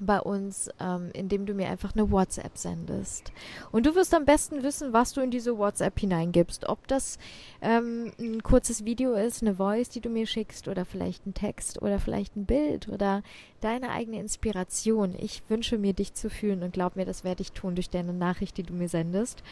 bei 0.00 0.20
uns, 0.20 0.70
ähm, 0.80 1.10
indem 1.12 1.46
du 1.46 1.54
mir 1.54 1.68
einfach 1.68 1.94
eine 1.94 2.10
WhatsApp 2.10 2.56
sendest. 2.56 3.32
Und 3.72 3.86
du 3.86 3.94
wirst 3.94 4.14
am 4.14 4.24
besten 4.24 4.62
wissen, 4.62 4.92
was 4.92 5.12
du 5.12 5.20
in 5.20 5.30
diese 5.30 5.56
WhatsApp 5.58 5.98
hineingibst. 5.98 6.68
Ob 6.68 6.86
das 6.88 7.18
ähm, 7.62 8.12
ein 8.18 8.42
kurzes 8.42 8.84
Video 8.84 9.14
ist, 9.14 9.42
eine 9.42 9.56
Voice, 9.56 9.88
die 9.88 10.00
du 10.00 10.08
mir 10.08 10.26
schickst, 10.26 10.68
oder 10.68 10.84
vielleicht 10.84 11.26
ein 11.26 11.34
Text 11.34 11.82
oder 11.82 11.98
vielleicht 11.98 12.36
ein 12.36 12.46
Bild 12.46 12.88
oder 12.88 13.22
deine 13.60 13.90
eigene 13.90 14.20
Inspiration. 14.20 15.14
Ich 15.18 15.42
wünsche 15.48 15.78
mir, 15.78 15.92
dich 15.92 16.14
zu 16.14 16.30
fühlen 16.30 16.62
und 16.62 16.72
glaub 16.72 16.96
mir, 16.96 17.04
das 17.04 17.24
werde 17.24 17.42
ich 17.42 17.52
tun 17.52 17.74
durch 17.74 17.90
deine 17.90 18.12
Nachricht, 18.12 18.56
die 18.56 18.62
du 18.62 18.74
mir 18.74 18.88
sendest. 18.88 19.42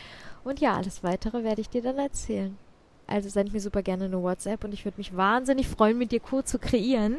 Und 0.45 0.61
ja, 0.61 0.77
alles 0.77 1.03
weitere 1.03 1.45
werde 1.45 1.61
ich 1.61 1.71
dir 1.71 1.83
dann 1.83 1.99
erzählen. 1.99 2.57
Also 3.13 3.29
send 3.29 3.53
mir 3.53 3.61
super 3.61 3.83
gerne 3.83 4.07
eine 4.07 4.23
WhatsApp 4.23 4.65
und 4.65 4.73
ich 4.73 4.87
würde 4.87 4.97
mich 4.97 5.15
wahnsinnig 5.15 5.69
freuen, 5.69 5.99
mit 5.99 6.13
dir 6.13 6.21
Co 6.21 6.41
zu 6.41 6.59
kreieren. 6.59 7.19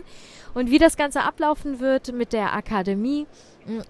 Und 0.55 0.71
wie 0.71 0.79
das 0.79 0.97
Ganze 0.97 1.21
ablaufen 1.21 1.79
wird 1.79 2.13
mit 2.13 2.33
der 2.33 2.53
Akademie, 2.53 3.27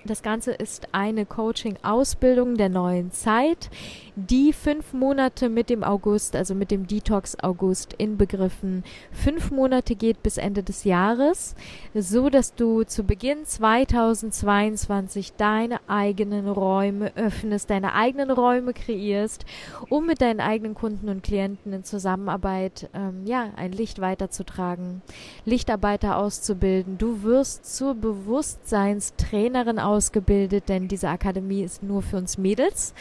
das 0.06 0.22
Ganze 0.24 0.52
ist 0.52 0.88
eine 0.92 1.26
Coaching-Ausbildung 1.26 2.58
der 2.58 2.70
neuen 2.70 3.12
Zeit, 3.12 3.70
die 4.16 4.54
fünf 4.54 4.94
Monate 4.94 5.50
mit 5.50 5.72
dem 5.72 5.84
August, 5.84 6.36
also 6.36 6.54
mit 6.54 6.70
dem 6.70 6.86
Detox 6.86 7.36
August 7.42 7.94
inbegriffen, 7.94 8.84
fünf 9.12 9.50
Monate 9.50 9.96
geht 9.96 10.22
bis 10.22 10.38
Ende 10.38 10.62
des 10.62 10.84
Jahres, 10.84 11.56
so 11.96 12.30
dass 12.30 12.54
du 12.54 12.84
zu 12.84 13.04
Beginn 13.04 13.46
2022 13.46 15.34
deine 15.34 15.80
eigenen 15.88 16.48
Räume 16.48 17.12
öffnest, 17.16 17.72
deine 17.72 17.96
eigenen 17.96 18.30
Räume 18.30 18.74
kreierst, 18.74 19.46
um 19.90 20.06
mit 20.06 20.22
deinen 20.22 20.42
eigenen 20.42 20.76
Kunden 20.76 21.10
und 21.10 21.24
Klienten 21.24 21.74
in 21.74 21.84
Zusammenarbeit 21.84 22.90
ähm, 22.94 23.26
ja 23.26 23.50
ein 23.56 23.72
Licht 23.72 24.00
weiterzutragen, 24.00 25.02
Lichtarbeiter 25.46 26.18
auszubilden. 26.18 27.00
Du 27.00 27.24
wirst 27.24 27.76
zur 27.76 27.96
Bewusstseinstrainerin 27.96 29.63
Trainerin 29.64 29.80
ausgebildet, 29.80 30.70
denn 30.70 30.88
diese 30.88 31.10
Akademie 31.10 31.64
ist 31.64 31.84
nur 31.84 32.02
für 32.02 32.18
uns 32.18 32.38
Mädels. 32.38 32.94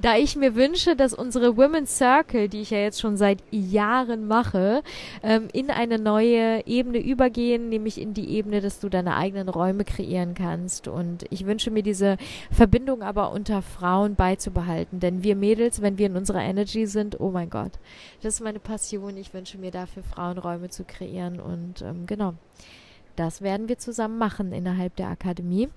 Da 0.00 0.16
ich 0.16 0.36
mir 0.36 0.54
wünsche, 0.54 0.96
dass 0.96 1.14
unsere 1.14 1.56
Women's 1.56 1.96
Circle, 1.96 2.48
die 2.48 2.60
ich 2.60 2.70
ja 2.70 2.78
jetzt 2.78 3.00
schon 3.00 3.16
seit 3.16 3.42
Jahren 3.50 4.26
mache, 4.26 4.82
ähm, 5.22 5.48
in 5.52 5.70
eine 5.70 5.98
neue 5.98 6.66
Ebene 6.66 6.98
übergehen, 6.98 7.68
nämlich 7.68 8.00
in 8.00 8.12
die 8.12 8.28
Ebene, 8.30 8.60
dass 8.60 8.80
du 8.80 8.88
deine 8.88 9.16
eigenen 9.16 9.48
Räume 9.48 9.84
kreieren 9.84 10.34
kannst. 10.34 10.88
Und 10.88 11.24
ich 11.30 11.46
wünsche 11.46 11.70
mir 11.70 11.82
diese 11.82 12.16
Verbindung 12.50 13.02
aber 13.02 13.32
unter 13.32 13.62
Frauen 13.62 14.14
beizubehalten, 14.14 15.00
denn 15.00 15.22
wir 15.22 15.36
Mädels, 15.36 15.80
wenn 15.80 15.98
wir 15.98 16.06
in 16.06 16.16
unserer 16.16 16.42
Energy 16.42 16.86
sind, 16.86 17.20
oh 17.20 17.30
mein 17.30 17.50
Gott, 17.50 17.72
das 18.22 18.34
ist 18.34 18.40
meine 18.40 18.60
Passion. 18.60 19.16
Ich 19.16 19.32
wünsche 19.32 19.58
mir 19.58 19.70
dafür 19.70 20.02
Frauenräume 20.02 20.70
zu 20.70 20.84
kreieren 20.84 21.40
und 21.40 21.82
ähm, 21.82 22.06
genau. 22.06 22.34
Das 23.16 23.42
werden 23.42 23.68
wir 23.68 23.78
zusammen 23.78 24.18
machen 24.18 24.52
innerhalb 24.52 24.96
der 24.96 25.08
Akademie. 25.08 25.68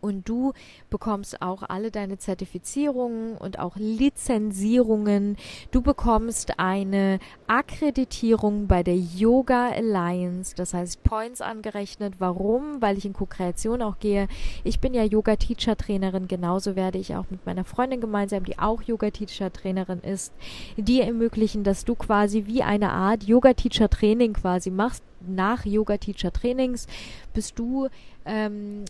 Und 0.00 0.28
du 0.28 0.52
bekommst 0.88 1.42
auch 1.42 1.62
alle 1.68 1.90
deine 1.90 2.18
Zertifizierungen 2.18 3.36
und 3.36 3.58
auch 3.58 3.76
Lizenzierungen. 3.76 5.36
Du 5.70 5.82
bekommst 5.82 6.58
eine 6.58 7.18
Akkreditierung 7.46 8.66
bei 8.66 8.82
der 8.82 8.96
Yoga 8.96 9.68
Alliance, 9.70 10.54
das 10.56 10.72
heißt 10.72 11.02
Points 11.02 11.40
angerechnet. 11.40 12.14
Warum? 12.18 12.80
Weil 12.80 12.96
ich 12.96 13.04
in 13.04 13.12
Co-Kreation 13.12 13.82
auch 13.82 13.98
gehe. 13.98 14.28
Ich 14.64 14.80
bin 14.80 14.94
ja 14.94 15.04
Yoga-Teacher-Trainerin, 15.04 16.28
genauso 16.28 16.76
werde 16.76 16.98
ich 16.98 17.14
auch 17.14 17.26
mit 17.30 17.44
meiner 17.44 17.64
Freundin 17.64 18.00
gemeinsam, 18.00 18.44
die 18.44 18.58
auch 18.58 18.82
Yoga-Teacher-Trainerin 18.82 20.00
ist, 20.00 20.32
die 20.76 21.00
ermöglichen, 21.00 21.64
dass 21.64 21.84
du 21.84 21.94
quasi 21.94 22.46
wie 22.46 22.62
eine 22.62 22.90
Art 22.92 23.24
Yoga-Teacher-Training 23.24 24.32
quasi 24.32 24.70
machst. 24.70 25.02
Nach 25.26 25.66
Yoga-Teacher-Trainings 25.66 26.86
bist 27.34 27.58
du 27.58 27.88
ähm, 28.24 28.84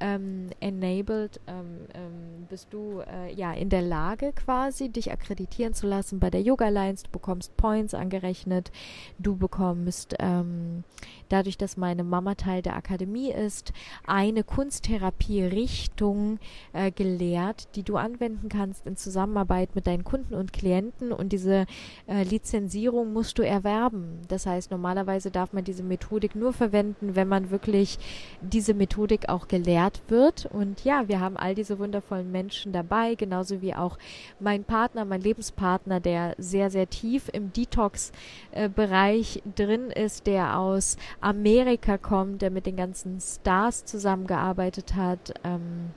ähm, 0.00 0.50
enabled, 0.60 1.40
ähm, 1.46 1.86
ähm, 1.94 2.46
bist 2.48 2.72
du 2.72 3.00
äh, 3.00 3.32
ja 3.32 3.52
in 3.52 3.68
der 3.68 3.82
Lage 3.82 4.32
quasi, 4.32 4.88
dich 4.88 5.12
akkreditieren 5.12 5.74
zu 5.74 5.86
lassen 5.86 6.20
bei 6.20 6.30
der 6.30 6.42
Yoga 6.42 6.66
Alliance. 6.66 7.04
Du 7.04 7.10
bekommst 7.10 7.56
Points 7.56 7.94
angerechnet, 7.94 8.70
du 9.18 9.36
bekommst 9.36 10.14
ähm, 10.18 10.84
dadurch, 11.28 11.58
dass 11.58 11.76
meine 11.76 12.04
Mama 12.04 12.34
Teil 12.34 12.62
der 12.62 12.76
Akademie 12.76 13.30
ist, 13.30 13.72
eine 14.06 14.44
Kunsttherapie-Richtung 14.44 16.38
äh, 16.72 16.90
gelehrt, 16.90 17.68
die 17.74 17.82
du 17.82 17.96
anwenden 17.96 18.48
kannst 18.48 18.86
in 18.86 18.96
Zusammenarbeit 18.96 19.74
mit 19.74 19.86
deinen 19.86 20.04
Kunden 20.04 20.34
und 20.34 20.52
Klienten. 20.52 21.12
Und 21.12 21.32
diese 21.32 21.66
äh, 22.06 22.22
Lizenzierung 22.22 23.12
musst 23.12 23.38
du 23.38 23.42
erwerben. 23.42 24.20
Das 24.28 24.46
heißt, 24.46 24.70
normalerweise 24.70 25.30
darf 25.30 25.52
man 25.52 25.64
diese 25.64 25.82
Methodik 25.82 26.34
nur 26.34 26.52
verwenden, 26.52 27.16
wenn 27.16 27.28
man 27.28 27.50
wirklich 27.50 27.98
diese 28.40 28.74
Methodik 28.74 29.28
auch 29.28 29.48
gelehrt 29.48 30.02
wird. 30.08 30.46
Und 30.46 30.84
ja, 30.84 31.08
wir 31.08 31.20
haben 31.20 31.36
all 31.36 31.54
diese 31.54 31.78
wundervollen 31.78 32.30
Menschen 32.30 32.72
dabei, 32.72 33.14
genauso 33.14 33.62
wie 33.62 33.74
auch 33.74 33.98
mein 34.40 34.64
Partner, 34.64 35.04
mein 35.04 35.20
Lebenspartner, 35.20 36.00
der 36.00 36.34
sehr, 36.38 36.70
sehr 36.70 36.88
tief 36.88 37.28
im 37.32 37.52
Detox-Bereich 37.52 39.36
äh, 39.36 39.40
drin 39.54 39.90
ist, 39.90 40.26
der 40.26 40.58
aus 40.58 40.96
Amerika 41.20 41.98
kommt, 41.98 42.42
der 42.42 42.50
mit 42.50 42.66
den 42.66 42.76
ganzen 42.76 43.20
Stars 43.20 43.84
zusammengearbeitet 43.84 44.94
hat. 44.94 45.34
Ähm, 45.44 45.90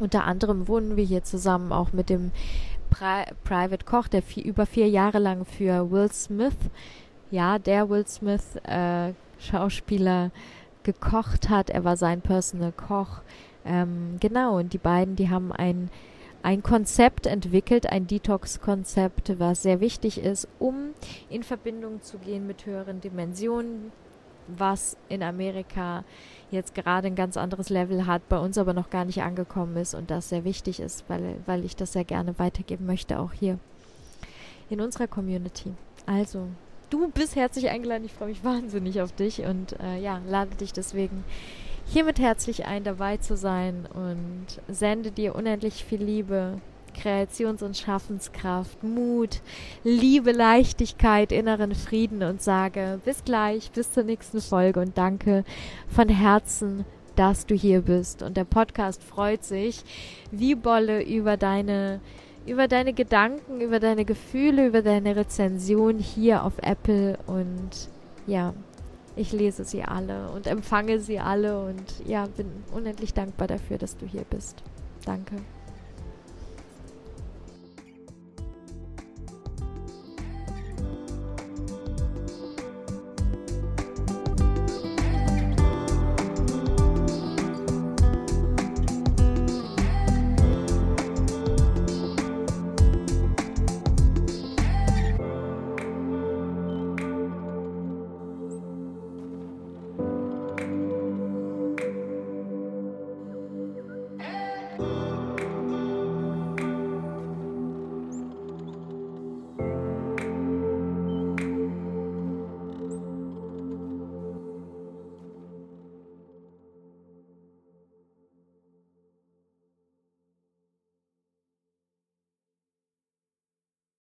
unter 0.00 0.24
anderem 0.24 0.68
wohnen 0.68 0.96
wir 0.96 1.04
hier 1.04 1.22
zusammen 1.22 1.72
auch 1.72 1.92
mit 1.92 2.10
dem 2.10 2.32
Pri 2.90 3.24
Private 3.44 3.84
Koch, 3.84 4.08
der 4.08 4.22
vier, 4.22 4.44
über 4.44 4.66
vier 4.66 4.88
Jahre 4.88 5.18
lang 5.18 5.44
für 5.44 5.90
Will 5.90 6.10
Smith, 6.12 6.56
ja, 7.30 7.58
der 7.58 7.88
Will 7.88 8.06
Smith 8.06 8.56
äh, 8.64 9.12
Schauspieler 9.38 10.30
gekocht 10.82 11.48
hat. 11.48 11.70
Er 11.70 11.84
war 11.84 11.96
sein 11.96 12.20
Personal 12.20 12.72
Koch. 12.72 13.22
Ähm, 13.64 14.18
genau, 14.20 14.58
und 14.58 14.72
die 14.72 14.78
beiden, 14.78 15.16
die 15.16 15.30
haben 15.30 15.52
ein 15.52 15.90
ein 16.44 16.62
Konzept 16.62 17.26
entwickelt, 17.26 17.90
ein 17.90 18.06
Detox-Konzept, 18.06 19.38
was 19.38 19.62
sehr 19.62 19.80
wichtig 19.80 20.22
ist, 20.22 20.46
um 20.58 20.90
in 21.30 21.42
Verbindung 21.42 22.02
zu 22.02 22.18
gehen 22.18 22.46
mit 22.46 22.66
höheren 22.66 23.00
Dimensionen, 23.00 23.92
was 24.48 24.96
in 25.08 25.22
Amerika 25.22 26.04
jetzt 26.50 26.74
gerade 26.74 27.08
ein 27.08 27.14
ganz 27.14 27.36
anderes 27.36 27.68
Level 27.68 28.06
hat, 28.06 28.28
bei 28.28 28.38
uns 28.38 28.58
aber 28.58 28.72
noch 28.72 28.90
gar 28.90 29.04
nicht 29.04 29.22
angekommen 29.22 29.76
ist 29.76 29.94
und 29.94 30.10
das 30.10 30.28
sehr 30.28 30.44
wichtig 30.44 30.80
ist, 30.80 31.04
weil, 31.08 31.36
weil 31.46 31.64
ich 31.64 31.76
das 31.76 31.92
sehr 31.92 32.04
gerne 32.04 32.38
weitergeben 32.38 32.86
möchte, 32.86 33.18
auch 33.18 33.32
hier 33.32 33.58
in 34.70 34.80
unserer 34.80 35.06
Community. 35.06 35.72
Also, 36.06 36.48
du 36.90 37.08
bist 37.08 37.36
herzlich 37.36 37.70
eingeladen, 37.70 38.04
ich 38.04 38.12
freue 38.12 38.28
mich 38.28 38.44
wahnsinnig 38.44 39.00
auf 39.00 39.12
dich 39.12 39.40
und 39.40 39.78
äh, 39.80 39.98
ja, 39.98 40.20
lade 40.28 40.54
dich 40.56 40.72
deswegen 40.72 41.24
hiermit 41.86 42.18
herzlich 42.18 42.66
ein, 42.66 42.84
dabei 42.84 43.18
zu 43.18 43.36
sein 43.36 43.86
und 43.92 44.46
sende 44.68 45.10
dir 45.10 45.34
unendlich 45.34 45.84
viel 45.84 46.02
Liebe, 46.02 46.60
Kreations- 46.94 47.62
und 47.62 47.76
Schaffenskraft, 47.76 48.82
Mut, 48.82 49.40
Liebe, 49.82 50.32
Leichtigkeit, 50.32 51.32
inneren 51.32 51.74
Frieden 51.74 52.22
und 52.22 52.42
sage 52.42 53.00
bis 53.04 53.24
gleich, 53.24 53.70
bis 53.72 53.92
zur 53.92 54.04
nächsten 54.04 54.40
Folge 54.40 54.80
und 54.80 54.96
danke 54.96 55.44
von 55.88 56.08
Herzen, 56.08 56.84
dass 57.16 57.46
du 57.46 57.54
hier 57.54 57.82
bist. 57.82 58.22
Und 58.22 58.36
der 58.36 58.44
Podcast 58.44 59.02
freut 59.02 59.44
sich 59.44 59.84
wie 60.30 60.54
Bolle 60.54 61.02
über 61.02 61.36
deine 61.36 62.00
über 62.46 62.68
deine 62.68 62.92
Gedanken, 62.92 63.62
über 63.62 63.80
deine 63.80 64.04
Gefühle, 64.04 64.66
über 64.66 64.82
deine 64.82 65.16
Rezension 65.16 65.98
hier 65.98 66.44
auf 66.44 66.52
Apple 66.60 67.18
und 67.26 67.88
ja, 68.26 68.52
ich 69.16 69.32
lese 69.32 69.64
sie 69.64 69.82
alle 69.82 70.30
und 70.30 70.46
empfange 70.46 70.98
sie 71.00 71.20
alle 71.20 71.64
und 71.64 72.06
ja, 72.06 72.26
bin 72.36 72.46
unendlich 72.72 73.14
dankbar 73.14 73.48
dafür, 73.48 73.78
dass 73.78 73.96
du 73.96 74.06
hier 74.06 74.24
bist. 74.28 74.62
Danke. 75.04 75.36